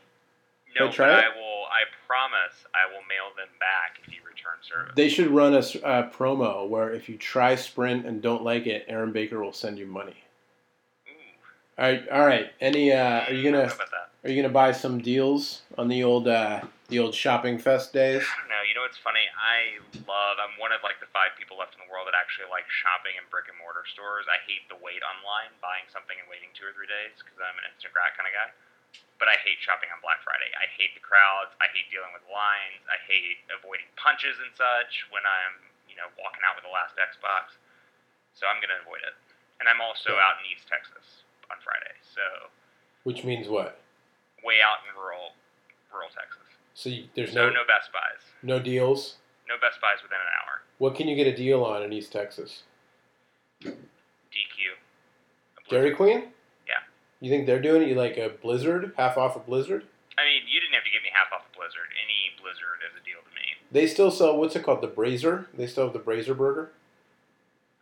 [0.78, 1.24] No, I try it?
[1.24, 1.64] I will.
[1.70, 4.92] I promise I will mail them back if you return service.
[4.96, 8.84] They should run a uh, promo where if you try Sprint and don't like it,
[8.88, 10.16] Aaron Baker will send you money.
[11.08, 11.82] Ooh.
[11.82, 12.50] All right, all right.
[12.60, 12.92] Any?
[12.92, 14.10] Uh, are you gonna know about that?
[14.24, 18.22] are you gonna buy some deals on the old uh, the old shopping fest days?
[18.46, 18.62] Know.
[18.62, 19.26] You know what's funny?
[19.34, 20.38] I love.
[20.38, 23.18] I'm one of like the five people left in the world that actually like shopping
[23.18, 24.26] in brick and mortar stores.
[24.30, 27.56] I hate the wait online, buying something and waiting two or three days because I'm
[27.58, 28.50] an instant grat kind of guy.
[29.18, 30.48] But I hate shopping on Black Friday.
[30.56, 31.52] I hate the crowds.
[31.58, 32.84] I hate dealing with lines.
[32.86, 35.56] I hate avoiding punches and such when I'm,
[35.88, 37.56] you know, walking out with the last Xbox.
[38.36, 39.16] So I'm gonna avoid it.
[39.58, 40.24] And I'm also Yeah.
[40.28, 41.96] out in East Texas on Friday.
[42.04, 42.52] So
[43.08, 43.80] Which means what?
[44.44, 45.32] way out in rural
[45.90, 46.55] rural Texas.
[46.76, 48.20] So you, there's So no no Best Buys.
[48.42, 49.16] no deals.
[49.48, 50.60] No Best Buys within an hour.
[50.76, 52.64] What can you get a deal on in East Texas?
[53.64, 53.72] DQ.
[55.70, 56.24] Dairy Queen?
[56.68, 56.84] Yeah.
[57.20, 57.88] You think they're doing it?
[57.88, 59.84] You like a Blizzard, half off a Blizzard?
[60.18, 61.88] I mean, you didn't have to give me half off a Blizzard.
[61.96, 63.56] Any Blizzard is a deal to me.
[63.72, 64.82] They still sell what's it called?
[64.82, 65.46] The Brazier.
[65.56, 66.70] They still have the Brazier burger.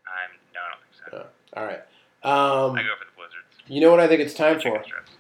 [0.07, 1.17] I'm no, I don't think so.
[1.19, 1.61] Yeah.
[1.61, 1.83] All right.
[2.23, 3.55] Um, I go for the Blizzards.
[3.67, 4.83] you know what I think it's time for?
[4.85, 5.11] Strips.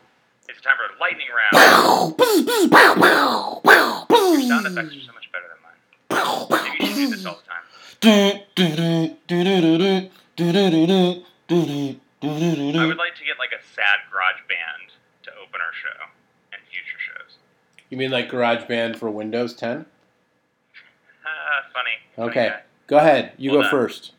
[0.64, 1.52] It's time for a lightning round.
[4.08, 5.76] Your sound effects are so much better than mine.
[6.50, 7.60] Maybe you should do this all the time.
[12.80, 14.92] I would like to get like a sad garage band
[15.24, 16.08] to open our show
[16.54, 17.36] and future shows.
[17.90, 19.84] You mean like GarageBand for Windows 10?
[21.26, 21.90] Ah, funny.
[22.16, 22.48] funny Okay.
[22.48, 22.60] guy.
[22.86, 23.32] Go ahead.
[23.36, 23.70] You Hold go on.
[23.70, 24.12] first.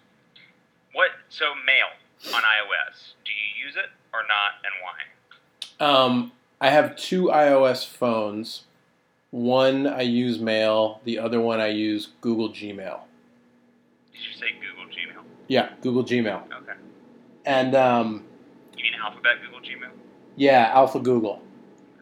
[0.94, 1.10] What?
[1.30, 1.88] So mail
[2.36, 3.14] on iOS.
[3.26, 4.94] Do you use it or not, and why?
[5.80, 8.64] Um, I have two iOS phones.
[9.32, 11.02] One I use Mail.
[11.04, 13.00] The other one I use Google Gmail.
[14.14, 15.24] Did you say Google Gmail?
[15.48, 16.44] Yeah, Google Gmail.
[16.44, 16.74] Okay.
[17.46, 18.24] And um,
[18.78, 19.92] You mean Alphabet Google Gmail?
[20.38, 21.42] yeah, Alpha Google.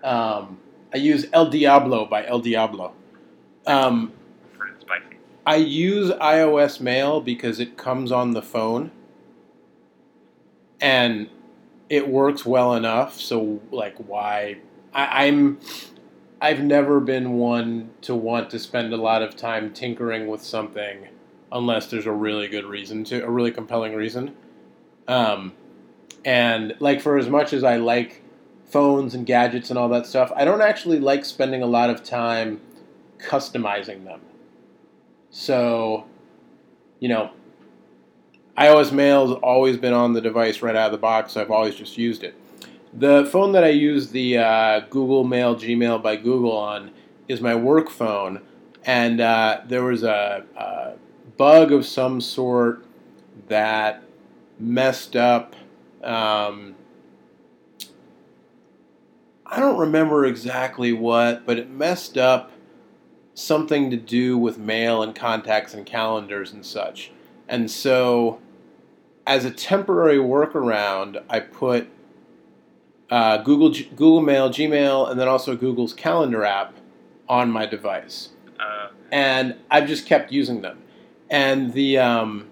[0.03, 0.59] Um,
[0.93, 2.93] I use El Diablo by El Diablo.
[3.65, 4.11] Um,
[4.79, 5.17] spicy.
[5.45, 8.91] I use iOS Mail because it comes on the phone
[10.79, 11.29] and
[11.89, 13.19] it works well enough.
[13.19, 14.57] So, like, why?
[14.93, 15.59] I, I'm.
[16.41, 21.07] I've never been one to want to spend a lot of time tinkering with something
[21.53, 24.35] unless there's a really good reason to, a really compelling reason.
[25.07, 25.53] Um,
[26.25, 28.23] and, like, for as much as I like
[28.65, 32.03] phones and gadgets and all that stuff, I don't actually like spending a lot of
[32.03, 32.59] time
[33.19, 34.19] customizing them.
[35.29, 36.05] So,
[36.99, 37.31] you know,
[38.57, 41.75] iOS Mail's always been on the device right out of the box, so I've always
[41.75, 42.35] just used it.
[42.93, 46.91] The phone that I use the uh, Google Mail Gmail by Google on
[47.27, 48.41] is my work phone,
[48.85, 50.93] and uh, there was a, a
[51.37, 52.85] bug of some sort
[53.47, 54.03] that
[54.59, 55.55] messed up.
[56.03, 56.75] Um,
[59.45, 62.51] I don't remember exactly what, but it messed up
[63.33, 67.11] something to do with mail and contacts and calendars and such.
[67.47, 68.39] And so,
[69.25, 71.87] as a temporary workaround, I put
[73.09, 76.73] uh, Google G- Google Mail, Gmail, and then also Google's Calendar app
[77.29, 80.79] on my device, Uh, and I've just kept using them.
[81.29, 82.47] And the um,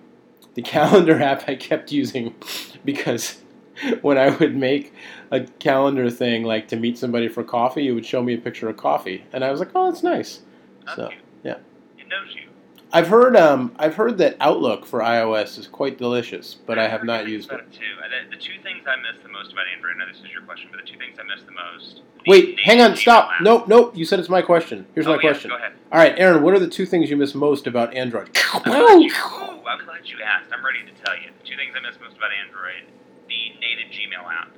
[0.53, 2.35] the calendar app I kept using
[2.85, 3.41] because
[4.01, 4.93] when I would make
[5.31, 8.69] a calendar thing like to meet somebody for coffee, it would show me a picture
[8.69, 10.41] of coffee, and I was like, oh, that's nice.
[10.85, 11.21] that's So, cute.
[11.43, 11.57] yeah.
[11.97, 12.49] It knows you.
[12.93, 17.03] I've heard um I've heard that Outlook for iOS is quite delicious, but I have
[17.03, 17.67] not used about it.
[17.71, 18.29] it too.
[18.29, 19.97] The, the two things I miss the most about Android.
[19.97, 22.01] Now this is your question, but the two things I miss the most.
[22.25, 23.29] the Wait, native hang on, stop.
[23.31, 23.41] app.
[23.41, 23.95] Nope, nope.
[23.95, 24.85] You said it's my question.
[24.93, 25.49] Here's Oh, my yeah, question.
[25.51, 25.73] Go ahead.
[25.91, 28.29] All right, Aaron, what are the two things you miss most about Android?
[28.53, 30.51] I'm glad, you, ooh, I'm glad you asked.
[30.51, 31.31] I'm ready to tell you.
[31.41, 32.83] The two things I miss most about Android:
[33.29, 34.51] the native Gmail app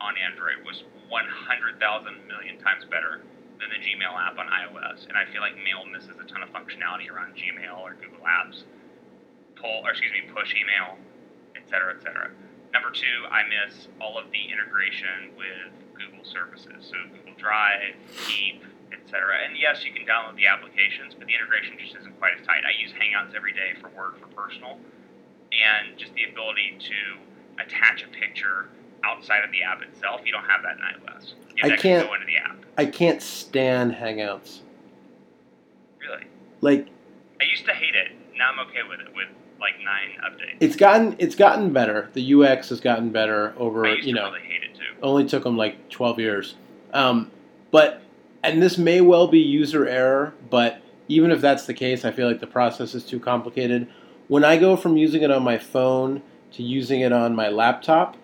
[0.00, 1.80] on Android was 100,000
[2.28, 3.22] million times better
[3.60, 6.48] than the Gmail app on iOS, and I feel like Mail misses a ton of
[6.50, 8.64] functionality around Gmail or Google Apps,
[9.54, 10.96] pull or excuse me, push email,
[11.54, 12.30] et cetera, et cetera.
[12.72, 18.64] Number two, I miss all of the integration with Google services, so Google Drive, Keep,
[18.92, 19.36] etc.
[19.44, 22.64] And yes, you can download the applications, but the integration just isn't quite as tight.
[22.64, 24.78] I use Hangouts every day for work, for personal,
[25.52, 28.68] and just the ability to attach a picture
[29.04, 30.20] outside of the app itself.
[30.24, 31.34] You don't have that in iOS.
[31.56, 32.56] You I have to can't- go into the app.
[32.78, 34.60] I can't stand Hangouts.
[36.00, 36.24] Really,
[36.60, 36.88] Like
[37.40, 38.12] I used to hate it.
[38.36, 39.08] Now I'm okay with it.
[39.14, 39.28] With
[39.60, 40.56] like nine updates.
[40.60, 42.08] it's gotten it's gotten better.
[42.14, 44.82] The UX has gotten better over I used you to know really hate it too.
[45.02, 46.54] only took them like 12 years.
[46.94, 47.30] Um,
[47.70, 48.02] but,
[48.42, 52.26] and this may well be user error, but even if that's the case, I feel
[52.26, 53.86] like the process is too complicated.
[54.28, 56.22] When I go from using it on my phone
[56.52, 58.16] to using it on my laptop,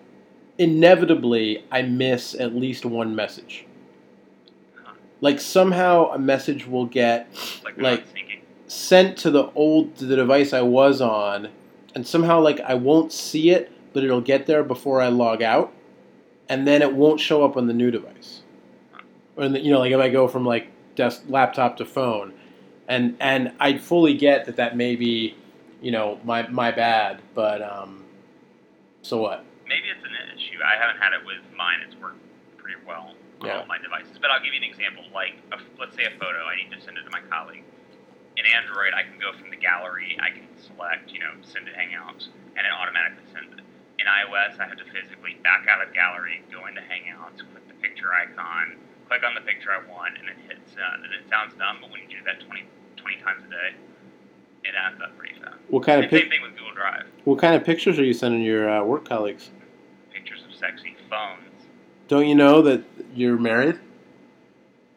[0.57, 3.65] inevitably I miss at least one message.
[5.21, 7.27] Like somehow a message will get
[7.63, 8.05] like like-
[8.67, 11.49] sent to the old to the device I was on,
[11.95, 15.73] and somehow like I won't see it, but it'll get there before I log out,
[16.49, 18.41] and then it won't show up on the new device.
[19.35, 22.33] Or in the, you know, like if I go from like desk laptop to phone,
[22.87, 25.35] and and I fully get that that may be,
[25.81, 28.05] you know, my my bad, but um,
[29.01, 29.43] so what?
[29.67, 30.59] Maybe it's an issue.
[30.63, 31.83] I haven't had it with mine.
[31.83, 32.23] It's worked
[32.57, 33.59] pretty well on Yeah.
[33.59, 34.17] all my devices.
[34.17, 35.03] But I'll give you an example.
[35.13, 36.47] Like, a, let's say a photo.
[36.47, 37.63] I need to send it to my colleague.
[38.37, 40.17] In Android, I can go from the gallery.
[40.21, 43.65] I can select, you know, send to Hangouts, and it automatically sends it.
[43.97, 47.73] In iOS, I have to physically back out of gallery, go into Hangouts, click the
[47.81, 48.77] picture picture icon,
[49.09, 51.01] click on the picture I want, and then hit send.
[51.01, 52.61] Uh, and it sounds dumb, but when you do that 20,
[52.95, 53.71] 20 times a day,
[54.67, 55.55] it adds up pretty fast.
[55.69, 57.05] What kind of And same thing with Google Drive.
[57.25, 59.49] What kind of pictures are you sending your uh, work colleagues?
[60.13, 61.41] Pictures of sexy phones.
[62.07, 63.77] Don't you know that you're married?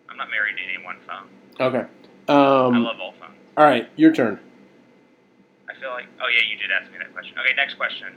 [0.09, 1.29] I'm not married to any one phone.
[1.61, 1.87] Okay.
[2.29, 3.35] I Um, love all phones.
[3.57, 4.39] all right, your turn.
[5.68, 7.37] I feel like, oh yeah, you did ask me that question.
[7.39, 8.09] Okay, next question.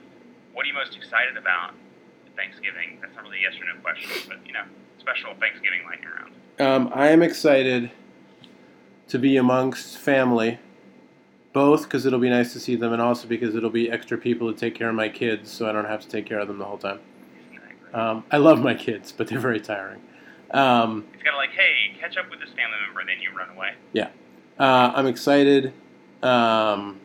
[0.54, 1.74] What are you most excited about
[2.36, 2.99] Thanksgiving?
[3.01, 4.64] That's not really a yes or no question, but you know,
[4.99, 6.34] special Thanksgiving lightning round.
[6.60, 7.89] Um, I am excited
[9.08, 10.60] to be amongst family,
[11.54, 14.51] both because it'll be nice to see them, and also because it'll be extra people
[14.51, 16.58] to take care of my kids, so I don't have to take care of them
[16.58, 16.99] the whole time.
[17.39, 17.95] Isn't that great?
[17.95, 20.01] Um, I love my kids, but they're very tiring.
[20.51, 23.49] Um, it's kind of like, hey, catch up with this family member, then you run
[23.56, 23.72] away.
[24.60, 25.74] uh, I'm excited.
[26.22, 26.99] Um,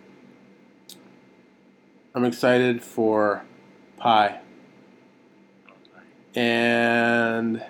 [2.15, 3.45] I'm excited for
[3.97, 4.41] pie pie.
[6.41, 7.65] and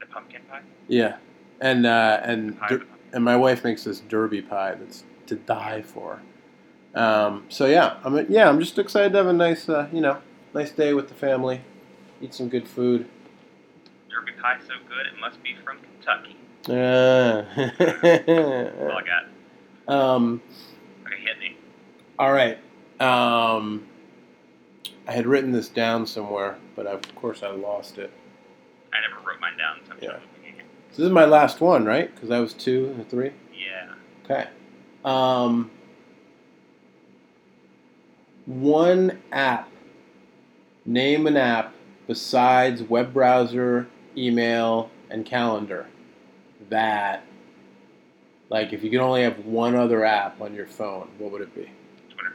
[0.00, 0.60] The pumpkin pie.
[0.86, 1.16] yeah,
[1.60, 2.97] and uh, and Pie der- with pumpkin.
[3.12, 6.20] And my wife makes this derby pie that's to die for.
[6.94, 10.18] Um, so yeah, I'm yeah, I'm just excited to have a nice uh, you know
[10.54, 11.60] nice day with the family,
[12.20, 13.08] eat some good food.
[14.10, 16.36] Derby pie so good, it must be from Kentucky.
[16.66, 17.44] Uh,
[17.78, 19.94] That's all I got.
[19.94, 20.42] um,
[21.06, 21.56] Okay, hit me.
[22.18, 22.58] all right.
[23.00, 23.86] Um,
[25.06, 28.10] I had written this down somewhere, but of course I lost it.
[28.92, 30.18] I never wrote mine down, so Yeah.
[30.98, 32.12] This is my last one, right?
[32.12, 33.30] Because I was two and three.
[33.56, 33.94] Yeah.
[34.24, 34.48] Okay.
[35.04, 35.70] Um,
[38.46, 39.70] one app.
[40.84, 41.72] Name an app
[42.08, 43.86] besides web browser,
[44.16, 45.86] email, and calendar.
[46.68, 47.24] That,
[48.50, 51.54] like, if you could only have one other app on your phone, what would it
[51.54, 51.70] be?
[52.10, 52.34] Twitter.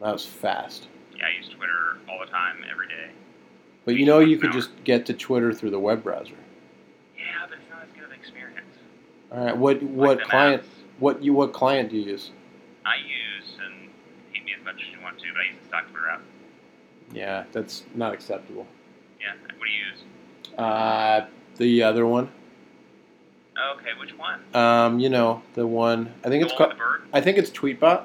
[0.00, 0.86] That was fast.
[1.16, 3.10] Yeah, I use Twitter all the time, every day.
[3.84, 6.36] But you know, you could just get to Twitter through the web browser.
[7.26, 8.60] Yeah, but it's not as good of an experience.
[9.32, 9.56] All right.
[9.56, 10.62] What what the client?
[10.62, 10.74] maps.
[10.98, 12.30] What you what client do you use?
[12.84, 13.90] I use, and
[14.32, 16.20] hate me as much as you want to, but I use the stock Twitter app.
[17.12, 18.66] Yeah, that's not acceptable.
[19.20, 19.32] Yeah.
[19.58, 20.58] What do you use?
[20.58, 22.30] Uh, the other one.
[23.76, 24.40] Okay, which one?
[24.54, 26.12] Um, you know, the one.
[26.24, 26.74] I think the it's called.
[27.12, 28.04] I think it's Tweetbot.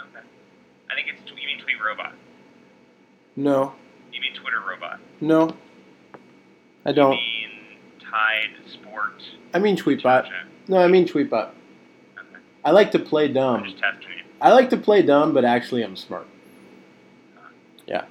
[0.00, 0.24] Okay.
[0.90, 2.12] I think it's, you mean Tweet Robot.
[3.36, 3.74] No,
[4.12, 4.98] You mean Twitter Robot.
[5.20, 5.54] no,
[6.84, 7.18] I don't.
[8.10, 9.22] Tide Sport.
[9.54, 10.28] I mean Tweetbot.
[10.68, 11.48] No, I mean Tweetbot.
[11.48, 12.40] Okay.
[12.64, 13.64] I like to play I'm dumb.
[13.64, 14.24] just testing you.
[14.40, 16.26] I like to play dumb, but actually I'm smart.
[17.86, 18.04] Yeah.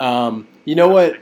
[0.00, 1.12] Um, you know what?
[1.12, 1.20] Like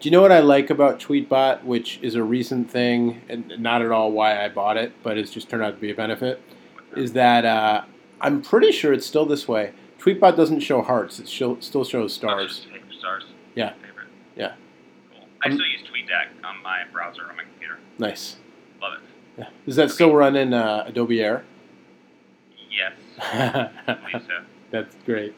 [0.00, 3.82] Do you know what I like about Tweetbot, which is a recent thing, and not
[3.82, 6.40] at all why I bought it, but it's just turned out to be a benefit?
[6.90, 6.98] That?
[7.00, 7.84] Is that uh,
[8.20, 9.72] I'm pretty sure it's still this way.
[9.98, 12.66] Tweetbot doesn't show hearts; it show, still shows Oh, stars.
[12.72, 13.24] just stars.
[13.54, 13.72] Yeah.
[15.42, 17.78] I Um, still use TweetDeck on my browser on my computer.
[17.98, 18.36] Nice.
[18.80, 19.00] Love it.
[19.38, 19.48] Yeah.
[19.66, 21.44] Does that still run in uh, Adobe Air?
[22.70, 22.92] Yes.
[24.12, 24.42] So.
[24.70, 25.34] That's great.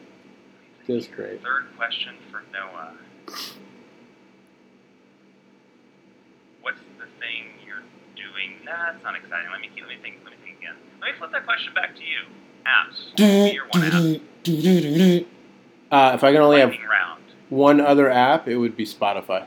[0.87, 1.41] Just great.
[1.43, 2.93] Third question for Noah.
[6.61, 7.83] What's the thing you're
[8.15, 8.57] doing?
[8.63, 9.49] Nah, that's not exciting.
[9.51, 10.17] Let me let me think.
[10.23, 10.75] Let me think again.
[11.01, 12.19] Let me flip that question back to you.
[12.65, 13.15] Apps.
[13.15, 13.93] Give me your one app.
[15.91, 17.21] Uh, if I can only have round.
[17.49, 19.45] one other app, it would be Spotify.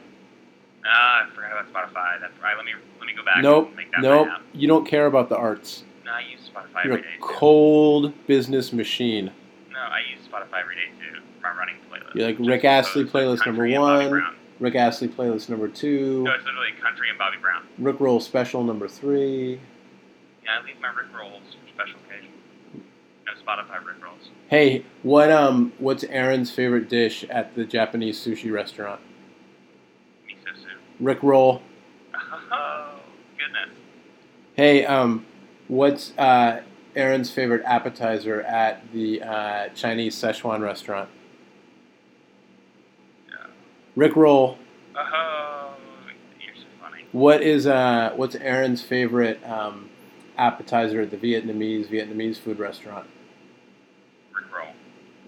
[0.86, 2.20] Ah, I forgot about Spotify.
[2.20, 2.56] That's right.
[2.56, 4.28] Let me let me go back Nope, and make that nope.
[4.28, 4.42] app.
[4.52, 5.84] You don't care about the arts.
[6.04, 7.22] No, I use Spotify You're every a day too.
[7.22, 9.30] cold business machine.
[9.72, 11.20] No, I use Spotify every day too.
[11.40, 12.14] For my running playlist.
[12.14, 14.34] You're like Rick Astley playlist number country and Bobby one.
[14.60, 16.22] Rick Astley playlist number two.
[16.24, 17.62] No, it's literally country and Bobby Brown.
[17.78, 19.60] Rick Roll special number three.
[20.44, 22.30] Yeah, I leave my Rick rolls for special occasion.
[23.26, 24.30] No Spotify Rick rolls.
[24.48, 29.00] Hey, what um, what's Aaron's favorite dish at the Japanese sushi restaurant?
[31.00, 31.62] Rick Roll.
[32.50, 33.00] Oh,
[33.38, 33.78] goodness.
[34.54, 35.24] Hey, um,
[35.68, 36.62] what's uh,
[36.96, 41.08] Aaron's favorite appetizer at the uh, Chinese Szechuan restaurant?
[43.28, 43.36] Yeah.
[43.94, 44.58] Rick Roll.
[44.96, 45.74] Oh,
[46.44, 47.06] you're so funny.
[47.12, 49.90] What is uh, what's Aaron's favorite um,
[50.36, 53.06] appetizer at the Vietnamese Vietnamese food restaurant?
[54.34, 54.68] Rick roll.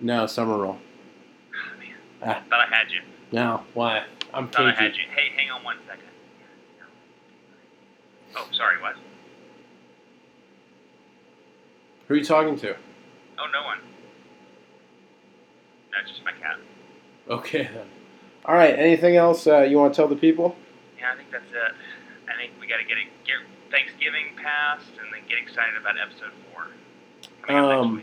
[0.01, 0.79] No, summer roll.
[0.79, 1.89] Oh, man.
[2.23, 2.43] Ah.
[2.51, 3.01] Thought I had you.
[3.33, 4.05] No, why?
[4.35, 4.83] I'm Thought I cagey.
[4.83, 5.03] had you.
[5.14, 6.05] Hey, hang on one second.
[8.37, 8.95] Oh, sorry, what?
[12.09, 12.74] Who are you talking to?
[13.39, 13.78] Oh, no one.
[15.93, 16.59] That's just my cat.
[17.28, 17.87] Okay then.
[18.45, 18.76] All right.
[18.78, 20.57] Anything else uh, you want to tell the people?
[20.99, 21.74] Yeah, I think that's it.
[22.33, 23.37] I think we got to get it, get
[23.70, 27.55] Thanksgiving passed and then get excited about episode four.
[27.55, 28.03] Um.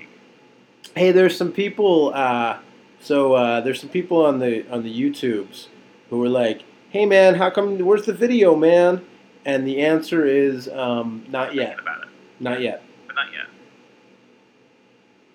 [0.96, 2.12] Hey, there's some people.
[2.14, 2.58] Uh,
[3.00, 5.68] so uh, there's some people on the on the YouTubes
[6.10, 7.78] who were like, "Hey man, how come?
[7.80, 9.06] Where's the video, man?"
[9.46, 13.48] And the answer is, um, "Not yet, about it, not yet." but not yet.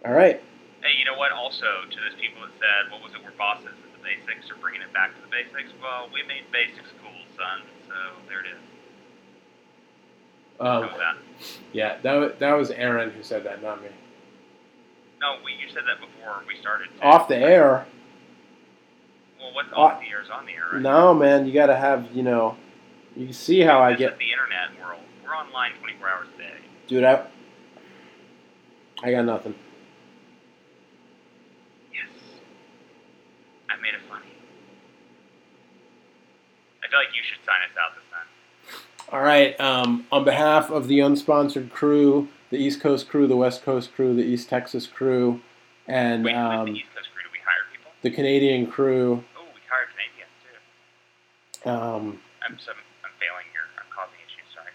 [0.05, 0.43] All right.
[0.83, 1.31] Hey, you know what?
[1.33, 4.57] Also, to those people that said, what was it, we're bosses at the basics or
[4.57, 5.71] bringing it back to the basics?
[5.81, 7.63] Well, we made basics cool, son.
[7.87, 7.95] So
[8.29, 8.59] there it is.
[10.59, 11.17] Um, How that?
[11.73, 13.89] yeah, that that was Aaron who said that, not me.
[15.23, 16.89] No, we, you said that before we started.
[16.89, 17.01] too.
[17.03, 17.87] Off the air.
[19.41, 20.83] Well, what's Off- off the air is on the air, right?
[20.83, 22.57] No, man, you got to have, you know,
[23.17, 25.01] you see how I get, the internet world.
[25.25, 26.55] We're online 24 hours a day.
[26.89, 27.05] dude.
[27.05, 27.25] I,
[29.05, 29.55] I got nothing.
[31.93, 32.09] Yes.
[33.71, 34.27] I made it funny.
[36.85, 39.13] I feel like you should sign us out this time.
[39.13, 39.59] All right.
[39.61, 44.15] Um, on behalf of the unsponsored crew, the East Coast crew, the West Coast crew,
[44.15, 45.41] the East Texas crew,
[45.89, 47.91] and Wait, um, the East Coast crew, do we hire people?
[48.03, 50.31] the Canadian crew, Oh, we hired Canadians
[51.65, 51.71] too.
[51.71, 53.63] um, I'm some, I'm failing here.
[53.79, 54.55] I'm causing issues.
[54.55, 54.71] Sorry.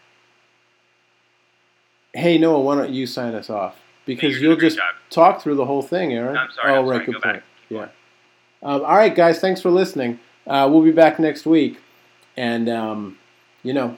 [2.14, 3.80] hey Noah, why don't you sign us off?
[4.06, 4.96] Because you're you'll doing a great just job.
[5.10, 6.34] talk through the whole thing, Aaron.
[6.34, 6.72] No, I'm sorry.
[6.74, 6.96] Oh, I'm right.
[6.96, 7.06] sorry.
[7.06, 7.44] Good Go point.
[7.70, 7.88] Yeah.
[8.64, 9.40] Um, all right, guys.
[9.40, 10.20] Thanks for listening.
[10.48, 11.80] Uh, we'll be back next week,
[12.36, 13.18] and um,
[13.64, 13.98] you know.